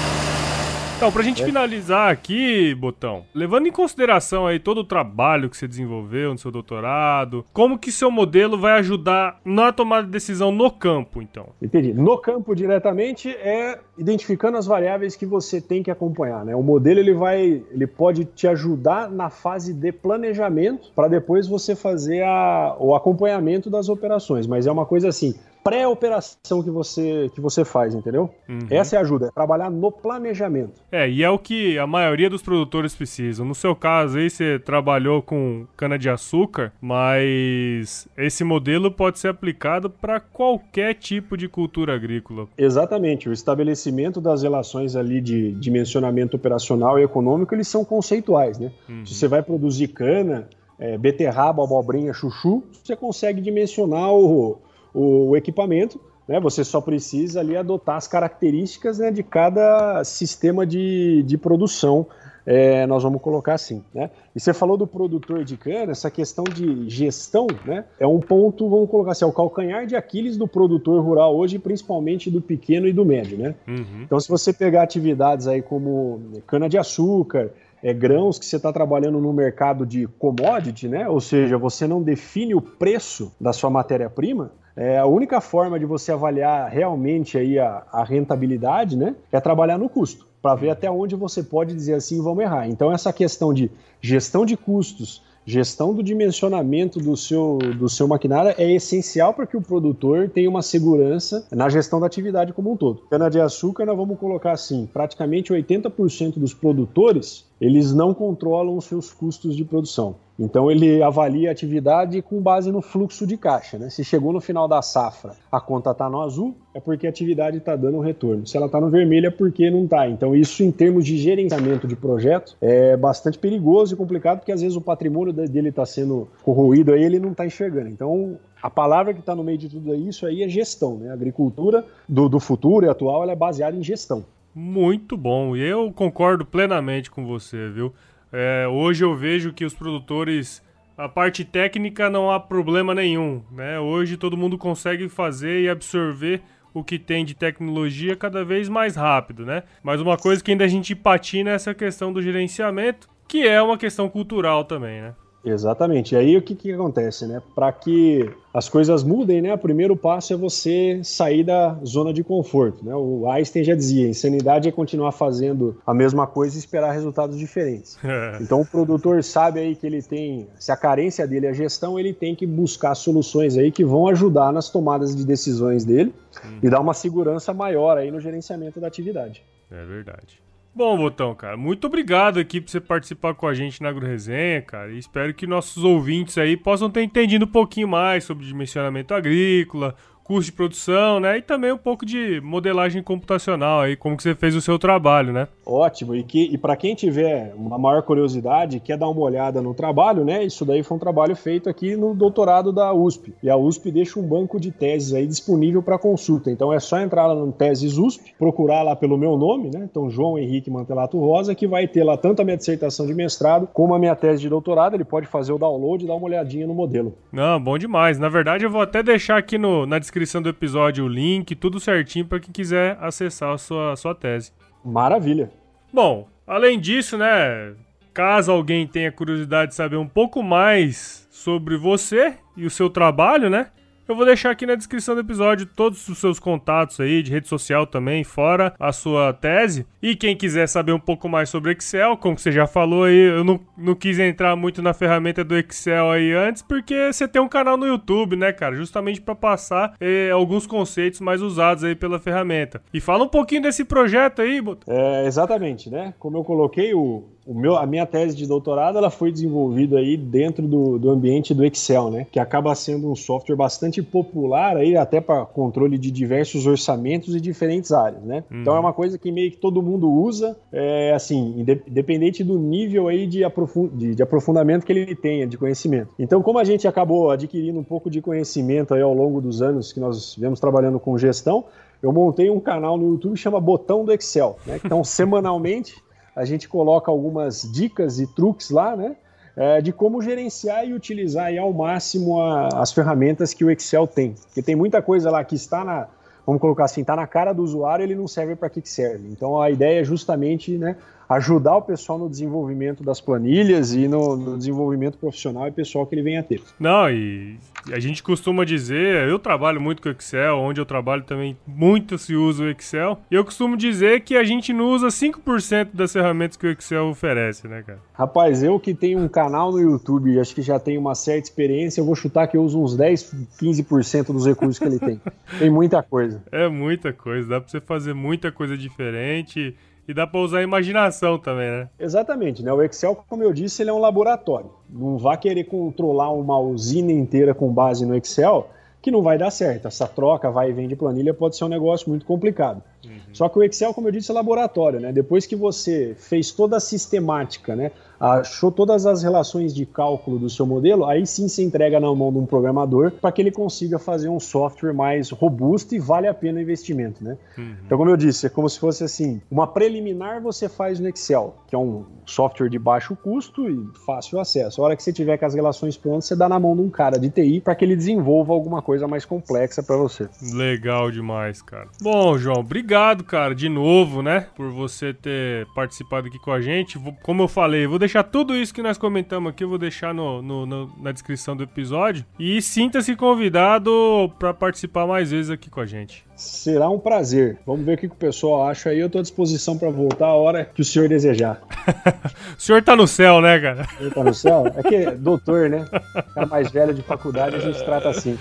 Então, 0.96 1.12
pra 1.12 1.22
gente 1.22 1.44
é. 1.44 1.46
finalizar 1.46 2.10
aqui, 2.10 2.74
Botão, 2.74 3.26
levando 3.36 3.68
em 3.68 3.72
consideração 3.72 4.48
aí 4.48 4.60
todo 4.60 4.78
o 4.78 4.84
trabalho 4.84 5.50
que 5.50 5.58
você 5.58 5.68
desenvolveu 5.68 6.32
no 6.32 6.38
seu 6.38 6.50
doutorado, 6.50 7.44
como 7.52 7.78
que 7.78 7.92
seu 7.92 8.10
modelo 8.10 8.58
vai 8.58 8.80
ajudar 8.80 9.42
na 9.44 9.74
tomada 9.74 10.06
de 10.06 10.12
decisão 10.12 10.54
no 10.54 10.72
campo, 10.72 11.22
então? 11.22 11.48
Entendi. 11.62 11.94
No 11.94 12.18
campo, 12.18 12.56
diretamente, 12.56 13.30
é 13.30 13.78
identificando 13.98 14.58
as 14.58 14.66
variáveis 14.66 15.18
que 15.18 15.26
você 15.26 15.60
tem 15.60 15.84
que 15.84 15.92
acompanhar, 15.92 16.46
né? 16.46 16.56
O 16.56 16.64
modelo, 16.64 17.02
ele 17.02 17.14
vai, 17.14 17.62
ele 17.72 17.88
pode 17.88 18.24
te 18.24 18.48
ajudar 18.48 19.12
na 19.12 19.30
fase 19.30 19.74
de 19.74 19.92
planejamento, 19.92 20.94
para 20.96 21.10
depois 21.10 21.46
você 21.46 21.76
fazer 21.76 22.24
a, 22.24 22.74
o 22.80 22.96
acompanhamento 22.96 23.70
das 23.70 23.90
operações, 23.90 24.48
mas 24.48 24.66
é 24.66 24.72
uma 24.72 24.86
coisa 24.86 25.10
assim, 25.10 25.36
pré-operação 25.66 26.62
que 26.62 26.70
você, 26.70 27.32
que 27.34 27.42
você 27.42 27.66
faz, 27.66 27.96
entendeu? 27.96 28.30
Uhum. 28.48 28.60
Essa 28.70 28.96
é 28.96 29.00
a 29.00 29.02
ajuda, 29.02 29.26
é 29.26 29.32
trabalhar 29.32 29.72
no 29.72 29.92
planejamento. 29.92 30.74
É, 30.92 31.10
e 31.10 31.24
é 31.24 31.30
o 31.30 31.40
que 31.40 31.80
a 31.80 31.88
maioria 31.88 32.30
dos 32.30 32.44
produtores 32.44 32.94
precisam. 32.94 33.44
No 33.44 33.56
seu 33.56 33.76
caso 33.76 34.20
aí, 34.20 34.30
você 34.30 34.60
trabalhou 34.60 35.24
com 35.24 35.66
cana-de-açúcar, 35.76 36.72
mas 36.80 38.08
esse 38.16 38.44
modelo 38.44 38.92
pode 38.92 39.18
ser 39.18 39.30
aplicado 39.30 39.90
para 39.90 40.20
qualquer 40.20 40.94
tipo 40.94 41.36
de 41.36 41.48
cultura 41.48 41.96
agrícola. 41.96 42.48
Exatamente. 42.56 43.28
O 43.28 43.34
estabelecimento 43.34 44.22
das 44.22 44.44
relações 44.44 44.96
ali 44.96 45.20
de 45.20 45.52
dimensionamento 45.54 46.38
operacional 46.38 47.00
e 47.00 47.04
econômico, 47.04 47.56
eles 47.56 47.68
são 47.68 47.84
conceituais, 47.84 48.60
né? 48.60 48.72
Uhum. 48.88 49.04
Se 49.04 49.16
você 49.16 49.28
vai 49.28 49.42
produzir 49.42 49.88
cana, 49.88 50.48
é, 50.78 50.96
beterraba, 50.96 51.64
abobrinha, 51.64 52.14
chuchu, 52.14 52.64
você 52.84 52.96
consegue 52.96 53.42
dimensionar 53.42 54.12
o 54.14 54.60
o 54.96 55.36
equipamento, 55.36 56.00
né? 56.28 56.40
Você 56.40 56.64
só 56.64 56.82
precisa 56.82 57.40
ali 57.40 57.56
adotar 57.56 57.98
as 57.98 58.08
características 58.08 59.00
né, 59.00 59.12
de 59.12 59.24
cada 59.24 60.04
sistema 60.04 60.66
de, 60.66 61.24
de 61.24 61.38
produção. 61.38 62.08
É, 62.48 62.86
nós 62.86 63.02
vamos 63.02 63.24
colocar 63.24 63.56
assim, 63.56 63.84
né? 63.92 64.12
E 64.36 64.40
você 64.40 64.54
falou 64.54 64.78
do 64.78 64.86
produtor 64.86 65.44
de 65.44 65.58
cana, 65.58 65.92
essa 65.92 66.12
questão 66.12 66.44
de 66.44 66.88
gestão, 66.88 67.48
né? 67.66 67.86
É 68.00 68.06
um 68.06 68.20
ponto, 68.20 68.70
vamos 68.70 68.88
colocar 68.88 69.14
assim, 69.14 69.26
é 69.26 69.28
o 69.28 69.32
calcanhar 69.32 69.88
de 69.88 69.96
Aquiles 69.96 70.38
do 70.38 70.48
produtor 70.48 71.04
rural 71.04 71.36
hoje, 71.36 71.58
principalmente 71.58 72.30
do 72.30 72.40
pequeno 72.40 72.88
e 72.88 72.94
do 72.94 73.04
médio, 73.04 73.36
né? 73.36 73.56
Uhum. 73.68 74.04
Então, 74.04 74.20
se 74.20 74.30
você 74.30 74.54
pegar 74.54 74.84
atividades 74.84 75.48
aí 75.48 75.60
como 75.60 76.22
cana 76.46 76.70
de 76.70 76.78
açúcar, 76.78 77.50
é, 77.82 77.92
grãos 77.94 78.38
que 78.38 78.46
você 78.46 78.58
está 78.58 78.72
trabalhando 78.72 79.20
no 79.20 79.34
mercado 79.34 79.84
de 79.84 80.08
commodity, 80.20 80.88
né? 80.88 81.10
Ou 81.10 81.20
seja, 81.20 81.58
você 81.58 81.88
não 81.88 82.02
define 82.02 82.54
o 82.54 82.62
preço 82.62 83.32
da 83.42 83.54
sua 83.54 83.72
matéria-prima, 83.72 84.52
é, 84.76 84.98
a 84.98 85.06
única 85.06 85.40
forma 85.40 85.80
de 85.80 85.86
você 85.86 86.12
avaliar 86.12 86.70
realmente 86.70 87.38
aí 87.38 87.58
a, 87.58 87.84
a 87.92 88.04
rentabilidade 88.04 88.98
né, 88.98 89.16
é 89.32 89.40
trabalhar 89.40 89.78
no 89.78 89.88
custo, 89.88 90.28
para 90.42 90.56
ver 90.56 90.70
até 90.70 90.92
onde 90.92 91.16
você 91.16 91.42
pode 91.42 91.74
dizer 91.74 91.94
assim, 91.94 92.22
vamos 92.22 92.44
errar. 92.44 92.68
Então, 92.68 92.92
essa 92.92 93.14
questão 93.14 93.54
de 93.54 93.72
gestão 94.02 94.46
de 94.46 94.58
custos, 94.58 95.24
gestão 95.46 95.94
do 95.94 96.04
dimensionamento 96.04 97.00
do 97.00 97.16
seu, 97.16 97.58
do 97.58 97.88
seu 97.88 98.08
maquinário 98.08 98.54
é 98.58 98.72
essencial 98.74 99.34
para 99.34 99.46
que 99.46 99.56
o 99.56 99.62
produtor 99.62 100.30
tenha 100.30 100.50
uma 100.50 100.62
segurança 100.62 101.48
na 101.52 101.70
gestão 101.70 102.00
da 102.00 102.08
atividade 102.08 102.52
como 102.52 102.72
um 102.72 102.78
todo. 102.78 103.04
Cana-de-açúcar, 103.10 103.86
nós 103.86 103.96
vamos 103.96 104.18
colocar 104.18 104.52
assim, 104.52 104.90
praticamente 104.92 105.54
80% 105.54 106.38
dos 106.38 106.54
produtores, 106.54 107.45
eles 107.66 107.94
não 107.94 108.14
controlam 108.14 108.78
os 108.78 108.86
seus 108.86 109.12
custos 109.12 109.56
de 109.56 109.66
produção. 109.66 110.16
Então 110.38 110.70
ele 110.70 111.02
avalia 111.02 111.50
a 111.50 111.52
atividade 111.52 112.22
com 112.22 112.42
base 112.42 112.72
no 112.72 112.82
fluxo 112.82 113.26
de 113.26 113.38
caixa. 113.38 113.78
Né? 113.78 113.90
Se 113.90 114.04
chegou 114.04 114.34
no 114.34 114.42
final 114.42 114.68
da 114.68 114.82
safra, 114.82 115.32
a 115.52 115.60
conta 115.62 115.92
está 115.92 116.10
no 116.10 116.22
azul, 116.22 116.56
é 116.74 116.80
porque 116.80 117.08
a 117.08 117.10
atividade 117.10 117.58
está 117.58 117.76
dando 117.76 117.98
um 117.98 118.02
retorno. 118.02 118.46
Se 118.46 118.58
ela 118.58 118.66
está 118.66 118.80
no 118.80 118.90
vermelho, 118.90 119.28
é 119.28 119.32
porque 119.32 119.72
não 119.72 119.86
está. 119.86 120.08
Então 120.08 120.36
isso, 120.36 120.62
em 120.62 120.72
termos 120.72 121.06
de 121.06 121.18
gerenciamento 121.18 121.88
de 121.88 121.96
projeto, 121.96 122.56
é 122.62 122.96
bastante 122.98 123.40
perigoso 123.40 123.94
e 123.94 123.98
complicado, 123.98 124.40
porque 124.40 124.52
às 124.52 124.62
vezes 124.62 124.76
o 124.76 124.82
patrimônio 124.82 125.34
dele 125.34 125.70
está 125.70 125.86
sendo 125.86 126.28
corroído 126.44 126.94
aí 126.94 127.04
ele 127.04 127.20
não 127.20 127.32
está 127.32 127.46
enxergando. 127.46 127.90
Então 127.90 128.38
a 128.62 128.70
palavra 128.70 129.14
que 129.14 129.22
está 129.22 129.34
no 129.34 129.44
meio 129.44 129.58
de 129.58 129.70
tudo 129.70 129.96
isso 129.96 130.26
aí 130.26 130.44
é 130.44 130.50
gestão. 130.50 130.98
Né? 130.98 131.10
A 131.10 131.14
agricultura 131.14 131.86
do, 132.08 132.28
do 132.28 132.40
futuro 132.40 132.86
e 132.86 132.90
atual 132.90 133.28
é 133.30 133.36
baseada 133.36 133.78
em 133.78 133.84
gestão. 133.84 134.26
Muito 134.58 135.18
bom, 135.18 135.54
e 135.54 135.62
eu 135.62 135.92
concordo 135.92 136.46
plenamente 136.46 137.12
com 137.12 137.26
você, 137.26 137.70
viu? 137.70 137.94
É, 138.32 138.66
hoje 138.66 139.04
eu 139.04 139.14
vejo 139.14 139.52
que 139.52 139.66
os 139.66 139.74
produtores, 139.74 140.64
a 140.98 141.10
parte 141.10 141.44
técnica 141.44 142.10
não 142.10 142.32
há 142.32 142.40
problema 142.40 142.96
nenhum, 142.96 143.44
né? 143.52 143.78
Hoje 143.82 144.16
todo 144.16 144.38
mundo 144.38 144.58
consegue 144.58 145.10
fazer 145.10 145.60
e 145.60 145.68
absorver 145.68 146.42
o 146.74 146.86
que 146.86 146.98
tem 146.98 147.26
de 147.26 147.36
tecnologia 147.36 148.16
cada 148.16 148.46
vez 148.46 148.70
mais 148.70 148.96
rápido, 148.96 149.46
né? 149.46 149.64
Mas 149.84 150.00
uma 150.00 150.16
coisa 150.16 150.42
que 150.42 150.52
ainda 150.52 150.64
a 150.64 150.70
gente 150.70 150.96
patina 150.96 151.52
é 151.52 151.56
essa 151.56 151.74
questão 151.74 152.14
do 152.14 152.22
gerenciamento, 152.22 153.10
que 153.28 153.46
é 153.46 153.62
uma 153.62 153.78
questão 153.78 154.08
cultural 154.08 154.64
também, 154.64 155.02
né? 155.02 155.16
Exatamente. 155.46 156.16
E 156.16 156.18
aí 156.18 156.36
o 156.36 156.42
que, 156.42 156.56
que 156.56 156.74
acontece, 156.74 157.28
né? 157.28 157.42
Para 157.54 157.72
que 157.72 158.30
as 158.54 158.68
coisas 158.68 159.04
mudem, 159.04 159.42
né? 159.42 159.54
O 159.54 159.58
primeiro 159.58 159.96
passo 159.96 160.34
é 160.34 160.36
você 160.36 161.00
sair 161.04 161.44
da 161.44 161.78
zona 161.86 162.12
de 162.12 162.24
conforto, 162.24 162.84
né? 162.84 162.96
O 162.96 163.30
Einstein 163.30 163.64
já 163.64 163.76
dizia, 163.76 164.08
insanidade 164.08 164.68
é 164.68 164.72
continuar 164.72 165.12
fazendo 165.12 165.78
a 165.86 165.94
mesma 165.94 166.26
coisa 166.26 166.56
e 166.56 166.60
esperar 166.60 166.92
resultados 166.92 167.38
diferentes. 167.38 167.98
então 168.42 168.62
o 168.62 168.66
produtor 168.66 169.24
sabe 169.24 169.60
aí 169.60 169.76
que 169.76 169.86
ele 169.86 170.02
tem, 170.02 170.48
se 170.58 170.72
a 170.72 170.78
carência 170.78 171.28
dele 171.28 171.46
é 171.46 171.50
a 171.50 171.54
gestão, 171.54 172.00
ele 172.00 172.14
tem 172.14 172.36
que 172.36 172.48
buscar 172.48 172.96
soluções 172.96 173.58
aí 173.58 173.72
que 173.72 173.86
vão 173.86 174.08
ajudar 174.08 174.52
nas 174.52 174.70
tomadas 174.70 175.16
de 175.16 175.26
decisões 175.26 175.86
dele 175.86 176.14
e 176.62 176.70
dar 176.70 176.80
uma 176.80 176.94
segurança 176.94 177.54
maior 177.54 177.98
aí 177.98 178.10
no 178.10 178.20
gerenciamento 178.20 178.80
da 178.80 178.88
atividade. 178.88 179.44
É 179.72 179.86
verdade. 179.86 180.45
Bom, 180.78 180.98
Botão, 180.98 181.34
cara, 181.34 181.56
muito 181.56 181.88
obrigado 181.88 182.38
aqui 182.38 182.60
por 182.60 182.70
você 182.70 182.82
participar 182.82 183.34
com 183.34 183.48
a 183.48 183.54
gente 183.54 183.82
na 183.82 183.88
AgroResenha, 183.88 184.62
cara. 184.62 184.92
E 184.92 184.98
espero 184.98 185.34
que 185.34 185.48
nossos 185.48 185.86
ouvintes 185.86 186.38
aí 186.38 186.58
possam 186.58 186.90
ter 186.90 187.02
entendido 187.02 187.46
um 187.46 187.48
pouquinho 187.48 187.88
mais 187.88 188.26
sobre 188.26 188.46
dimensionamento 188.46 189.14
agrícola, 189.14 189.96
custo 190.26 190.46
de 190.46 190.52
produção, 190.52 191.20
né? 191.20 191.38
E 191.38 191.42
também 191.42 191.72
um 191.72 191.78
pouco 191.78 192.04
de 192.04 192.42
modelagem 192.42 193.02
computacional 193.04 193.82
aí, 193.82 193.96
como 193.96 194.18
que 194.18 194.24
você 194.24 194.34
fez 194.34 194.56
o 194.56 194.62
seu 194.62 194.80
trabalho, 194.80 195.32
né? 195.32 195.48
Ótimo. 195.64 196.16
E, 196.16 196.24
que, 196.24 196.46
e 196.52 196.58
para 196.58 196.76
quem 196.76 196.96
tiver 196.96 197.54
uma 197.56 197.78
maior 197.78 198.02
curiosidade, 198.02 198.80
quer 198.80 198.98
dar 198.98 199.08
uma 199.08 199.22
olhada 199.22 199.62
no 199.62 199.76
trabalho, 199.76 200.26
né? 200.26 200.44
Isso 200.44 200.66
daí 200.66 200.82
foi 200.82 200.98
um 200.98 201.00
trabalho 201.00 201.36
feito 201.36 201.70
aqui 201.70 201.96
no 201.96 202.16
doutorado 202.16 202.74
da 202.74 202.92
USP. 202.92 203.36
E 203.44 203.50
a 203.52 203.56
USP 203.56 203.92
deixa 203.92 204.20
um 204.20 204.24
banco 204.24 204.60
de 204.60 204.72
teses 204.72 205.14
aí 205.14 205.28
disponível 205.28 205.84
para 205.84 206.00
consulta. 206.00 206.50
Então 206.50 206.74
é 206.74 206.80
só 206.80 207.00
entrar 207.00 207.28
lá 207.28 207.36
no 207.36 207.52
Teses 207.52 207.98
USP, 207.98 208.34
procurar 208.38 208.82
lá 208.82 208.96
pelo 208.96 209.18
meu 209.18 209.38
nome, 209.38 209.70
né? 209.70 209.88
Então 209.90 210.10
João 210.10 210.40
Henrique 210.40 210.72
Mantelato 210.72 211.20
Rosa, 211.20 211.54
que 211.54 211.68
vai 211.68 211.88
ter 211.88 212.04
lá 212.04 212.18
tanto 212.18 212.42
a 212.42 212.46
minha 212.46 212.58
dissertação 212.58 213.06
de 213.06 213.14
mestrado 213.14 213.68
como 213.72 213.94
a 213.94 214.00
minha 214.00 214.16
tese 214.16 214.42
de 214.42 214.50
doutorado. 214.50 214.96
Ele 214.96 215.06
pode 215.06 215.28
fazer 215.28 215.54
o 215.54 215.60
download 215.60 216.04
e 216.04 216.08
dar 216.08 216.16
uma 216.16 216.26
olhadinha 216.26 216.66
no 216.66 216.74
modelo. 216.74 217.14
Não, 217.32 217.62
bom 217.62 217.78
demais. 217.78 218.18
Na 218.18 218.28
verdade, 218.28 218.66
eu 218.66 218.72
vou 218.72 218.82
até 218.82 219.04
deixar 219.04 219.38
aqui 219.38 219.58
no, 219.58 219.86
na 219.86 220.00
descrição 220.00 220.15
do 220.42 220.50
episódio 220.50 221.06
o 221.06 221.08
link, 221.08 221.56
tudo 221.56 221.80
certinho 221.80 222.26
para 222.26 222.40
quem 222.40 222.52
quiser 222.52 222.98
acessar 223.02 223.54
a 223.54 223.58
sua, 223.58 223.92
a 223.92 223.96
sua 223.96 224.16
tese. 224.16 224.52
Maravilha. 224.84 225.52
Bom, 225.92 226.28
além 226.48 226.80
disso, 226.80 227.18
né? 227.18 227.74
Caso 228.14 228.52
alguém 228.52 228.88
tenha 228.88 229.12
curiosidade 229.12 229.72
de 229.72 229.76
saber 229.76 229.98
um 229.98 230.08
pouco 230.08 230.42
mais 230.42 231.28
sobre 231.30 231.78
você 231.78 232.36
e 232.56 232.66
o 232.66 232.70
seu 232.70 232.90
trabalho, 232.90 233.50
né? 233.50 233.72
Eu 234.08 234.16
vou 234.16 234.24
deixar 234.24 234.52
aqui 234.52 234.68
na 234.68 234.76
descrição 234.76 235.16
do 235.16 235.22
episódio 235.22 235.66
todos 235.66 236.08
os 236.08 236.20
seus 236.20 236.40
contatos 236.40 237.00
aí, 237.00 237.24
de 237.24 237.32
rede 237.32 237.48
social 237.48 237.88
também, 237.88 238.24
fora 238.24 238.72
a 238.80 238.94
sua 238.94 239.34
tese. 239.34 239.88
E 240.00 240.16
quem 240.16 240.38
quiser 240.38 240.68
saber 240.68 240.92
um 240.92 241.00
pouco 241.00 241.28
mais 241.28 241.50
sobre 241.50 241.72
Excel, 241.72 242.16
como 242.16 242.38
você 242.38 242.52
já 242.52 242.68
falou 242.68 243.06
aí, 243.06 243.18
eu 243.18 243.44
não, 243.44 243.60
não 243.76 243.96
quis 243.96 244.20
entrar 244.20 244.56
muito 244.56 244.80
na 244.80 244.94
ferramenta 244.94 245.44
do 245.44 245.58
Excel 245.58 246.12
aí 246.12 246.34
antes, 246.34 246.62
porque 246.62 247.12
você 247.12 247.28
tem 247.28 247.42
um 247.42 247.50
canal 247.50 247.78
no 247.78 247.88
YouTube, 247.88 248.36
né, 248.36 248.54
cara? 248.54 248.76
Justamente 248.76 249.20
para 249.20 249.34
passar 249.34 249.96
eh, 250.00 250.30
alguns 250.30 250.68
conceitos 250.68 251.20
mais 251.20 251.42
usados 251.42 251.84
aí 251.84 251.96
pela 251.96 252.20
ferramenta. 252.20 252.84
E 252.94 253.02
fala 253.02 253.24
um 253.24 253.30
pouquinho 253.30 253.64
desse 253.64 253.84
projeto 253.84 254.44
aí, 254.44 254.62
Boto. 254.62 254.86
É, 254.88 255.26
exatamente, 255.26 255.90
né? 255.90 256.14
Como 256.20 256.38
eu 256.38 256.44
coloquei, 256.44 256.94
o, 256.94 257.24
o 257.46 257.54
meu, 257.54 257.78
a 257.78 257.86
minha 257.86 258.06
tese 258.06 258.36
de 258.36 258.48
doutorado 258.48 258.98
ela 258.98 259.12
foi 259.12 259.32
desenvolvida 259.32 260.00
aí 260.00 260.18
dentro 260.18 260.68
do, 260.68 260.98
do 260.98 261.12
ambiente 261.12 261.54
do 261.54 261.64
Excel, 261.64 262.10
né? 262.10 262.26
Que 262.32 262.40
acaba 262.40 262.74
sendo 262.74 263.10
um 263.10 263.16
software 263.16 263.56
bastante 263.56 264.02
popular 264.02 264.76
aí 264.76 264.98
até 264.98 265.22
para 265.22 265.46
controle 265.46 265.98
de 265.98 266.10
diversos 266.10 266.66
orçamentos 266.66 267.36
e 267.36 267.40
diferentes 267.40 267.92
áreas, 267.92 268.24
né? 268.24 268.44
Uhum. 268.50 268.62
Então 268.62 268.76
é 268.76 268.80
uma 268.80 268.94
coisa 268.94 269.18
que 269.20 269.32
meio 269.32 269.52
que 269.52 269.58
todo 269.58 269.82
mundo 269.82 270.12
usa, 270.12 270.58
é, 270.72 271.14
assim, 271.14 271.64
independente 271.88 272.44
do 272.44 272.58
nível 272.58 273.08
aí 273.08 273.28
de, 273.28 273.44
aprofund, 273.44 273.96
de, 273.96 274.16
de, 274.16 274.24
aprofundamento 274.24 274.86
que 274.86 274.92
ele 274.92 275.16
tenha 275.16 275.46
de 275.46 275.58
conhecimento. 275.58 276.10
Então, 276.18 276.42
como 276.42 276.58
a 276.58 276.64
gente 276.64 276.88
acabou 276.88 277.30
adquirindo 277.30 277.80
um 277.80 277.84
pouco 277.84 278.10
de 278.10 278.22
conhecimento 278.22 278.94
aí 278.94 279.02
ao 279.02 279.14
longo 279.14 279.40
dos 279.40 279.62
anos 279.62 279.94
que 279.94 280.00
nós 280.00 280.36
viemos 280.36 280.60
trabalhando 280.60 281.00
com 281.00 281.16
gestão, 281.18 281.66
eu 282.02 282.12
montei 282.12 282.50
um 282.50 282.60
canal 282.60 282.98
no 282.98 283.12
YouTube 283.12 283.34
que 283.34 283.40
chama 283.40 283.60
Botão 283.60 284.04
do 284.04 284.12
Excel, 284.12 284.58
né? 284.66 284.80
Então, 284.84 285.04
semanalmente 285.06 286.05
a 286.36 286.44
gente 286.44 286.68
coloca 286.68 287.10
algumas 287.10 287.62
dicas 287.72 288.20
e 288.20 288.28
truques 288.28 288.70
lá, 288.70 288.96
né? 288.96 289.16
É, 289.56 289.82
de 289.82 289.94
como 289.94 290.22
gerenciar 290.22 290.86
e 290.86 290.94
utilizar 290.94 291.46
aí 291.46 291.58
ao 291.58 291.72
máximo 291.72 292.42
a, 292.42 292.68
as 292.82 292.92
ferramentas 292.92 293.54
que 293.54 293.64
o 293.64 293.72
Excel 293.72 294.06
tem. 294.06 294.34
Porque 294.34 294.62
tem 294.62 294.76
muita 294.76 295.02
coisa 295.02 295.32
lá 295.32 295.42
que 295.46 295.56
está 295.56 295.82
na, 295.86 296.10
vamos 296.46 296.62
colocar 296.62 296.84
assim, 296.84 297.02
está 297.02 297.16
na 297.16 297.26
cara 297.26 297.54
do 297.54 297.64
usuário, 297.64 298.04
ele 298.04 298.16
não 298.16 298.28
serve 298.28 298.56
para 298.58 298.70
que, 298.70 298.82
que 298.82 298.90
serve. 298.90 299.30
Então 299.30 299.62
a 299.62 299.72
ideia 299.72 300.02
é 300.02 300.04
justamente 300.04 300.78
né, 300.78 300.98
ajudar 301.30 301.78
o 301.78 301.82
pessoal 301.82 302.18
no 302.18 302.30
desenvolvimento 302.30 303.04
das 303.04 303.20
planilhas 303.20 303.94
e 303.94 304.08
no, 304.08 304.36
no, 304.36 304.58
desenvolvimento 304.58 305.18
profissional 305.18 305.68
e 305.68 305.72
pessoal 305.72 306.06
que 306.06 306.16
ele 306.16 306.22
venha 306.22 306.40
a 306.40 306.44
ter. 306.44 306.62
Não, 306.80 307.10
e 307.10 307.58
a 307.92 308.00
gente 308.00 308.24
costuma 308.24 308.64
dizer, 308.64 309.28
eu 309.28 309.40
trabalho 309.40 309.80
muito 309.82 310.02
com 310.02 310.10
Excel, 310.10 310.58
onde 310.58 310.80
eu 310.80 310.86
trabalho 310.86 311.24
também 311.24 311.58
muito 311.68 312.18
se 312.18 312.36
usa 312.36 312.64
o 312.64 312.70
Excel, 312.70 313.20
e 313.30 313.36
eu 313.36 313.44
costumo 313.44 313.76
dizer 313.76 314.22
que 314.22 314.36
a 314.36 314.44
gente 314.44 314.74
não 314.74 314.92
usa 314.92 315.08
5% 315.08 315.90
das 315.94 316.14
ferramentas 316.14 316.58
que 316.58 316.68
o 316.68 316.72
Excel 316.72 317.08
oferece, 317.08 317.68
né, 317.68 317.84
cara? 317.86 318.00
Rapaz, 318.14 318.64
eu 318.64 318.80
que 318.80 318.94
tenho 318.94 319.20
um 319.20 319.28
canal 319.28 319.72
no 319.72 319.80
YouTube 319.80 320.32
e 320.32 320.40
acho 320.40 320.54
que 320.54 320.62
já 320.62 320.80
tenho 320.80 321.00
uma 321.00 321.16
certa 321.16 321.48
experiência, 321.48 322.02
eu 322.02 322.06
vou 322.06 322.16
chutar 322.16 322.48
que 322.48 322.58
eu 322.58 322.64
uso 322.64 322.82
uns 322.82 322.96
10, 322.96 323.36
15% 323.62 324.28
dos 324.28 324.46
recursos 324.46 324.80
que 324.80 324.86
ele 324.86 325.00
tem. 325.00 325.22
tem 325.60 325.70
muita 325.70 326.02
coisa. 326.02 326.42
É 326.52 326.68
muita 326.68 327.12
coisa, 327.12 327.50
dá 327.50 327.62
pra 327.62 327.70
você 327.70 327.82
fazer 327.82 328.14
muita 328.14 328.52
coisa 328.52 328.78
diferente 328.78 329.76
e 330.08 330.14
dá 330.14 330.28
para 330.28 330.40
usar 330.40 330.60
a 330.60 330.64
imaginação 330.64 331.38
também, 331.38 331.70
né? 331.70 331.90
Exatamente, 332.00 332.64
né? 332.64 332.72
O 332.72 332.82
Excel, 332.82 333.24
como 333.28 333.44
eu 333.44 333.52
disse, 333.52 333.82
ele 333.82 333.90
é 333.90 333.94
um 333.94 334.00
laboratório. 334.00 334.70
Não 334.90 335.18
vá 335.18 335.36
querer 335.36 335.64
controlar 335.64 336.32
uma 336.32 336.60
usina 336.60 337.12
inteira 337.12 337.54
com 337.54 337.72
base 337.72 338.06
no 338.06 338.16
Excel, 338.16 338.70
que 339.02 339.12
não 339.12 339.22
vai 339.22 339.38
dar 339.38 339.52
certo. 339.52 339.88
Essa 339.88 340.08
troca, 340.08 340.50
vai 340.50 340.70
e 340.70 340.74
vem 340.74 340.88
de 340.88 340.96
planilha, 340.96 341.34
pode 341.34 341.56
ser 341.56 341.66
um 341.66 341.70
negócio 341.70 342.10
muito 342.10 342.26
complicado. 342.26 342.82
Uhum. 343.04 343.12
Só 343.34 343.50
que 343.50 343.60
o 343.60 343.64
Excel, 343.64 343.94
como 343.94 344.08
eu 344.08 344.12
disse, 344.12 344.32
é 344.32 344.34
laboratório, 344.34 345.00
né? 345.00 345.12
Depois 345.12 345.46
que 345.46 345.56
você 345.56 346.16
fez 346.18 346.52
toda 346.52 346.78
a 346.78 346.80
sistemática, 346.80 347.76
né? 347.76 347.92
Achou 348.20 348.72
todas 348.72 349.06
as 349.06 349.24
relações 349.24 349.74
de 349.74 349.86
cálculo 349.86 350.40
do 350.40 350.50
seu 350.50 350.66
modelo, 350.66 351.06
aí 351.06 351.26
sim 351.26 351.48
se 351.48 351.64
entrega 351.64 352.00
na 352.00 352.14
mão 352.14 352.32
de 352.32 352.40
um 352.40 352.46
programador 352.46 353.12
para 353.12 353.32
que 353.32 353.42
ele 353.42 353.52
consiga 353.52 354.00
fazer 354.00 354.30
um 354.30 354.40
software 354.40 354.94
mais 354.94 355.30
robusto 355.30 355.96
e 355.96 356.00
vale 356.00 356.28
a 356.28 356.34
pena 356.34 356.60
o 356.60 356.62
investimento, 356.62 357.24
né? 357.24 357.38
Uhum. 357.58 357.76
Então, 357.86 357.98
como 357.98 358.10
eu 358.10 358.18
disse, 358.18 358.46
é 358.46 358.50
como 358.50 358.70
se 358.70 358.80
fosse 358.80 359.04
assim, 359.04 359.42
uma 359.50 359.68
preliminar 359.68 360.42
você 360.42 360.70
faz 360.70 361.00
no 361.00 361.08
Excel, 361.08 361.56
que 361.68 361.76
é 361.76 361.78
um 361.78 362.06
software 362.26 362.70
de 362.70 362.80
baixo 362.80 363.16
custo 363.16 363.70
e 363.70 363.88
fácil 364.06 364.40
acesso. 364.40 364.82
A 364.82 364.86
hora 364.86 364.96
que 364.96 365.04
você 365.04 365.14
tiver 365.14 365.38
com 365.38 365.46
as 365.46 365.54
relações 365.54 365.98
prontas, 365.98 366.26
você 366.26 366.36
dá 366.36 366.50
na 366.50 366.60
mão 366.60 366.76
de 366.76 366.82
um 366.82 366.90
cara 366.90 367.20
de 367.20 367.30
TI 367.30 367.62
para 367.62 367.76
que 367.76 367.86
ele 367.86 367.96
desenvolva 367.96 368.54
alguma 368.54 368.82
coisa 368.82 369.08
mais 369.08 369.26
complexa 369.26 369.84
para 369.84 369.98
você. 369.98 370.28
Legal 370.54 371.12
demais, 371.12 371.62
cara. 371.62 371.88
Bom, 372.02 372.38
João, 372.38 372.60
obrigado, 372.60 373.24
cara, 373.24 373.54
de 373.54 373.70
novo, 373.70 374.22
né, 374.22 374.48
por 374.56 374.70
você 374.70 375.14
ter 375.14 375.68
participado 375.76 376.28
aqui 376.28 376.40
com 376.40 376.52
a 376.52 376.62
gente. 376.62 377.00
Como 377.22 377.42
eu 377.42 377.48
falei, 377.48 377.88
vou 377.88 378.00
deixar 378.06 378.24
tudo 378.24 378.56
isso 378.56 378.74
que 378.74 378.82
nós 378.82 378.98
comentamos 378.98 379.50
aqui, 379.50 379.64
eu 379.64 379.70
vou 379.70 379.78
deixar 379.78 380.14
no, 380.14 380.42
no, 380.42 380.66
no 380.66 380.92
na 381.02 381.12
descrição 381.12 381.56
do 381.56 381.64
episódio. 381.64 382.26
E 382.40 382.62
sinta-se 382.62 383.16
convidado 383.16 384.32
para 384.40 384.54
participar 384.54 385.06
mais 385.06 385.32
vezes 385.32 385.52
aqui 385.52 385.70
com 385.70 385.82
a 385.82 385.86
gente. 385.86 386.26
Será 386.36 386.90
um 386.90 387.00
prazer. 387.00 387.58
Vamos 387.66 387.86
ver 387.86 387.96
o 387.96 387.98
que 387.98 388.08
o 388.08 388.12
pessoal 388.12 388.68
acha 388.68 388.90
aí. 388.90 389.00
Eu 389.00 389.08
estou 389.08 389.20
à 389.20 389.22
disposição 389.22 389.78
para 389.78 389.90
voltar 389.90 390.28
a 390.28 390.36
hora 390.36 390.66
que 390.66 390.82
o 390.82 390.86
senhor 390.86 391.10
desejar. 391.10 391.62
o 392.58 392.62
senhor 392.62 392.82
tá 392.84 392.96
no 392.96 393.08
céu, 393.08 393.42
né, 393.42 393.60
cara? 393.60 393.88
Ele 394.00 394.12
tá 394.12 394.24
no 394.24 394.34
céu? 394.34 394.66
É 394.76 394.84
que 394.84 394.96
é 394.96 395.12
doutor, 395.12 395.70
né? 395.70 395.86
Tá 396.34 396.46
mais 396.46 396.72
velho 396.72 396.94
de 396.94 397.02
faculdade, 397.02 397.56
a 397.56 397.60
gente 397.60 397.84
trata 397.84 398.10
assim. 398.10 398.38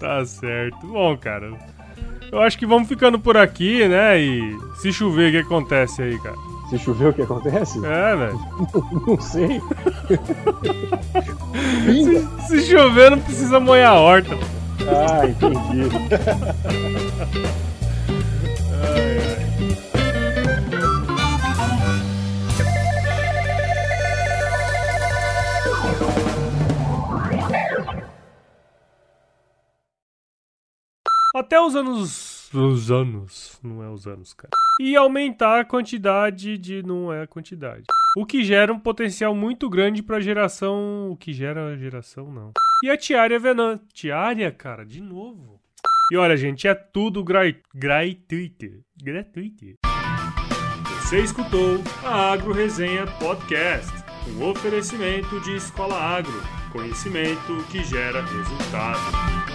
Tá 0.00 0.24
certo. 0.24 0.86
Bom, 0.86 1.16
cara. 1.16 1.52
Eu 2.32 2.40
acho 2.40 2.58
que 2.58 2.66
vamos 2.66 2.88
ficando 2.88 3.18
por 3.18 3.36
aqui, 3.36 3.86
né? 3.86 4.18
E 4.18 4.56
se 4.80 4.92
chover, 4.92 5.28
o 5.28 5.32
que 5.32 5.38
acontece 5.38 6.02
aí, 6.02 6.18
cara? 6.20 6.55
Se 6.68 6.78
chover, 6.78 7.10
o 7.10 7.14
que 7.14 7.22
acontece? 7.22 7.78
É, 7.84 8.16
velho. 8.16 8.40
não 9.06 9.20
sei. 9.20 9.60
se, 11.84 12.48
se, 12.48 12.62
chover, 12.62 13.12
não 13.12 13.20
precisa 13.20 13.60
molhar 13.60 13.92
a 13.92 14.00
horta. 14.00 14.36
Ah, 14.88 15.26
entendi. 15.26 15.88
Até 31.34 31.60
os 31.60 31.76
anos 31.76 32.35
os 32.58 32.90
anos, 32.90 33.58
não 33.62 33.82
é 33.82 33.88
os 33.90 34.06
anos, 34.06 34.32
cara. 34.32 34.50
E 34.80 34.96
aumentar 34.96 35.60
a 35.60 35.64
quantidade 35.64 36.58
de 36.58 36.82
não 36.82 37.12
é 37.12 37.22
a 37.22 37.26
quantidade. 37.26 37.84
O 38.16 38.24
que 38.24 38.44
gera 38.44 38.72
um 38.72 38.78
potencial 38.78 39.34
muito 39.34 39.68
grande 39.68 40.02
para 40.02 40.20
geração, 40.20 41.10
o 41.10 41.16
que 41.16 41.32
gera 41.32 41.76
geração 41.76 42.32
não. 42.32 42.52
E 42.82 42.90
a 42.90 42.96
tiária 42.96 43.38
venã, 43.38 43.80
tiária, 43.92 44.50
cara, 44.50 44.84
de 44.84 45.00
novo. 45.00 45.60
E 46.10 46.16
olha, 46.16 46.36
gente, 46.36 46.68
é 46.68 46.74
tudo 46.74 47.24
gratuito. 47.24 48.84
Gratuito. 49.02 49.74
Você 51.00 51.20
escutou 51.20 51.80
a 52.04 52.32
Agro 52.32 52.52
Resenha 52.52 53.06
Podcast, 53.06 53.92
um 54.36 54.48
oferecimento 54.48 55.40
de 55.40 55.56
Escola 55.56 55.96
Agro, 55.96 56.42
conhecimento 56.72 57.64
que 57.70 57.84
gera 57.84 58.22
resultado. 58.22 59.45